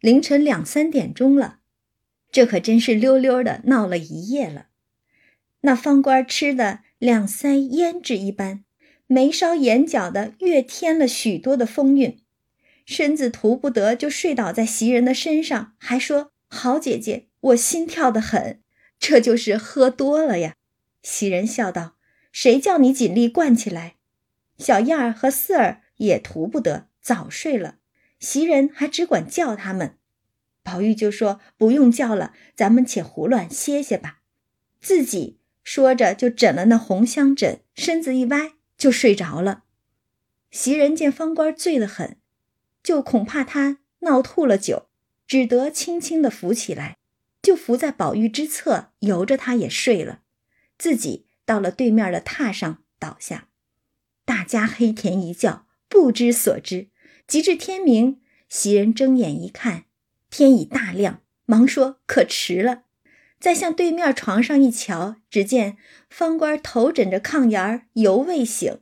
[0.00, 1.60] 凌晨两三点钟了。
[2.30, 4.66] 这可真是溜溜的闹了一夜了。
[5.60, 8.64] 那方官吃的两腮胭脂一般，
[9.06, 12.18] 眉梢眼角的越添了许多的风韵，
[12.84, 18.60] 身子图不得就睡倒在袭人的身上，还说：“好姐姐，我心跳得很。”
[18.98, 20.56] 这就是喝多了呀。
[21.02, 21.96] 袭人笑道
[22.32, 23.96] ：“谁叫你尽力灌起来？”
[24.58, 25.82] 小燕儿和四儿。
[25.98, 27.78] 也图不得早睡了，
[28.20, 29.98] 袭人还只管叫他们。
[30.62, 34.20] 宝玉就说：“不用叫了，咱们且胡乱歇歇吧。”
[34.80, 39.64] 自己说着就枕了那红香枕，身子一歪就睡着了。
[40.52, 42.18] 袭人见方官醉得很，
[42.82, 44.88] 就恐怕他闹吐了酒，
[45.26, 46.98] 只得轻轻地扶起来，
[47.42, 50.20] 就伏在宝玉之侧，由着他也睡了，
[50.78, 53.48] 自己到了对面的榻上倒下。
[54.24, 55.66] 大家黑甜一觉。
[55.88, 56.88] 不知所知，
[57.32, 58.20] 及至天明，
[58.50, 59.84] 袭人睁眼一看，
[60.28, 62.82] 天已大亮，忙说：“可迟了。”
[63.40, 65.78] 再向对面床上一瞧，只见
[66.10, 68.80] 方官头枕着炕沿儿，犹未醒，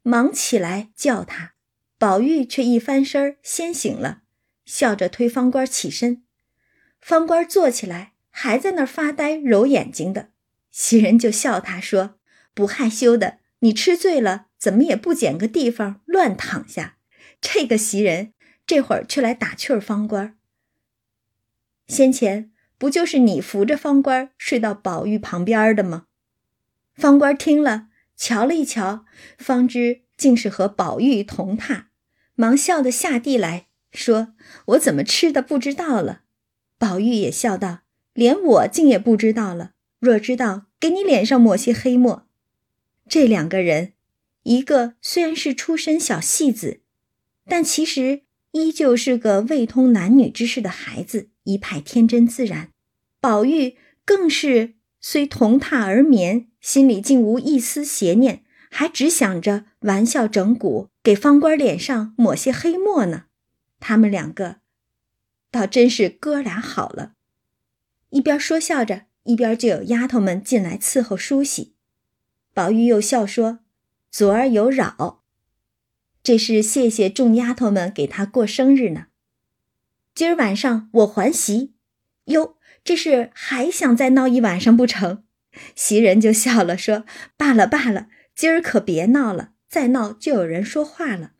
[0.00, 1.52] 忙起来叫他。
[1.98, 4.22] 宝玉却一翻身先醒了，
[4.64, 6.22] 笑着推方官起身。
[6.98, 10.30] 方官坐起来，还在那儿发呆揉眼睛的。
[10.70, 12.18] 袭人就笑他说
[12.56, 16.95] ：“不害羞的，你吃醉了。”怎么也不捡个地方乱躺下？
[17.40, 18.32] 这个袭人
[18.66, 20.36] 这会儿却来打趣儿方官。
[21.86, 26.06] 先前不就是你扶着方官睡到宝玉旁边的吗？
[26.94, 29.04] 方官听了，瞧了一瞧，
[29.38, 31.84] 方知竟是和宝玉同榻，
[32.34, 34.34] 忙笑得下地来说
[34.66, 36.22] ：“我怎么吃的不知道了？”
[36.78, 37.80] 宝玉也笑道
[38.12, 39.72] ：“连我竟也不知道了。
[39.98, 42.26] 若知道，给你脸上抹些黑墨。”
[43.08, 43.92] 这两个人。
[44.42, 46.80] 一个虽然是出身小戏子，
[47.48, 48.22] 但其实
[48.52, 52.70] 依旧是个未通男女之事的孩子，一派天真自然。
[53.20, 63.24] 宝玉更是虽同榻而眠，心里竟无一丝邪念，还只想着玩笑整蛊，给方官脸上抹些黑墨呢。
[63.80, 64.56] 他们两个
[65.50, 67.12] 倒真是哥俩好了。
[68.10, 71.74] 一边说笑着，一边就有丫头们进来伺候梳洗。
[72.52, 73.60] 宝玉又笑说。
[74.08, 75.24] 昨儿有扰，
[76.26, 79.06] 这是谢谢众丫头们给他过生日呢。
[80.12, 81.74] 今儿晚上我还席，
[82.24, 85.22] 哟，这是还想再闹一晚上不成？
[85.76, 87.04] 袭人就笑了，说
[87.38, 91.34] ：“罢了罢了，今儿可别闹了，再闹就有人说话了。”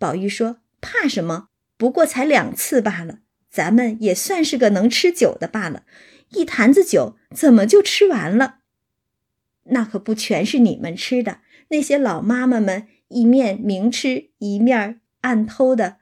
[0.00, 1.50] 宝玉说：“怕什么？
[1.76, 5.84] 不过才两次罢了，咱们也算是个能吃酒的罢了。
[6.30, 8.56] 一坛子酒怎么就吃完了？
[9.66, 15.98] 那可不全是你们吃的。”那些老妈妈们一面明吃一面暗偷的，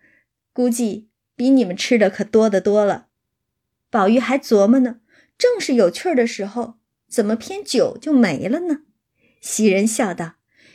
[0.52, 3.08] 估计比你们吃的可多得多了。
[3.90, 5.00] 宝玉还琢磨呢，
[5.36, 6.74] 正是有趣儿的时候，
[7.08, 8.82] 怎么偏酒就没了呢？
[9.40, 10.34] 袭人笑道：“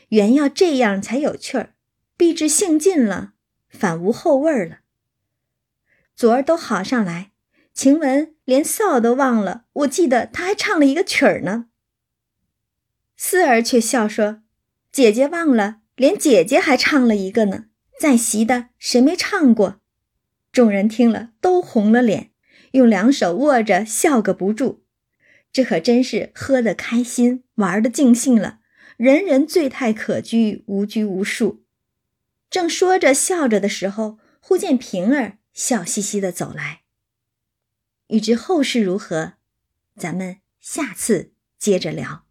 [0.10, 1.74] 原要这样才有趣儿，
[2.16, 3.34] 必至兴尽了，
[3.70, 4.80] 反无后味儿了。
[6.16, 7.32] 昨儿都好上来，
[7.74, 11.68] 晴雯连臊都忘了，我记得她还唱了一个曲儿呢。”
[13.16, 14.42] 四儿却笑说。
[14.92, 17.66] 姐姐忘了，连姐姐还唱了一个呢。
[18.00, 19.82] 在席的谁没唱过？
[20.52, 22.30] 众人听了都红了脸，
[22.72, 24.84] 用两手握着笑个不住。
[25.52, 28.60] 这可真是喝得开心，玩得尽兴了，
[28.98, 31.64] 人人醉态可掬，无拘无束。
[32.52, 36.82] 正说着笑着的时候，忽见平儿笑嘻嘻的走来。
[38.10, 39.34] 欲知后事如何，
[39.98, 42.27] 咱们下次接着聊。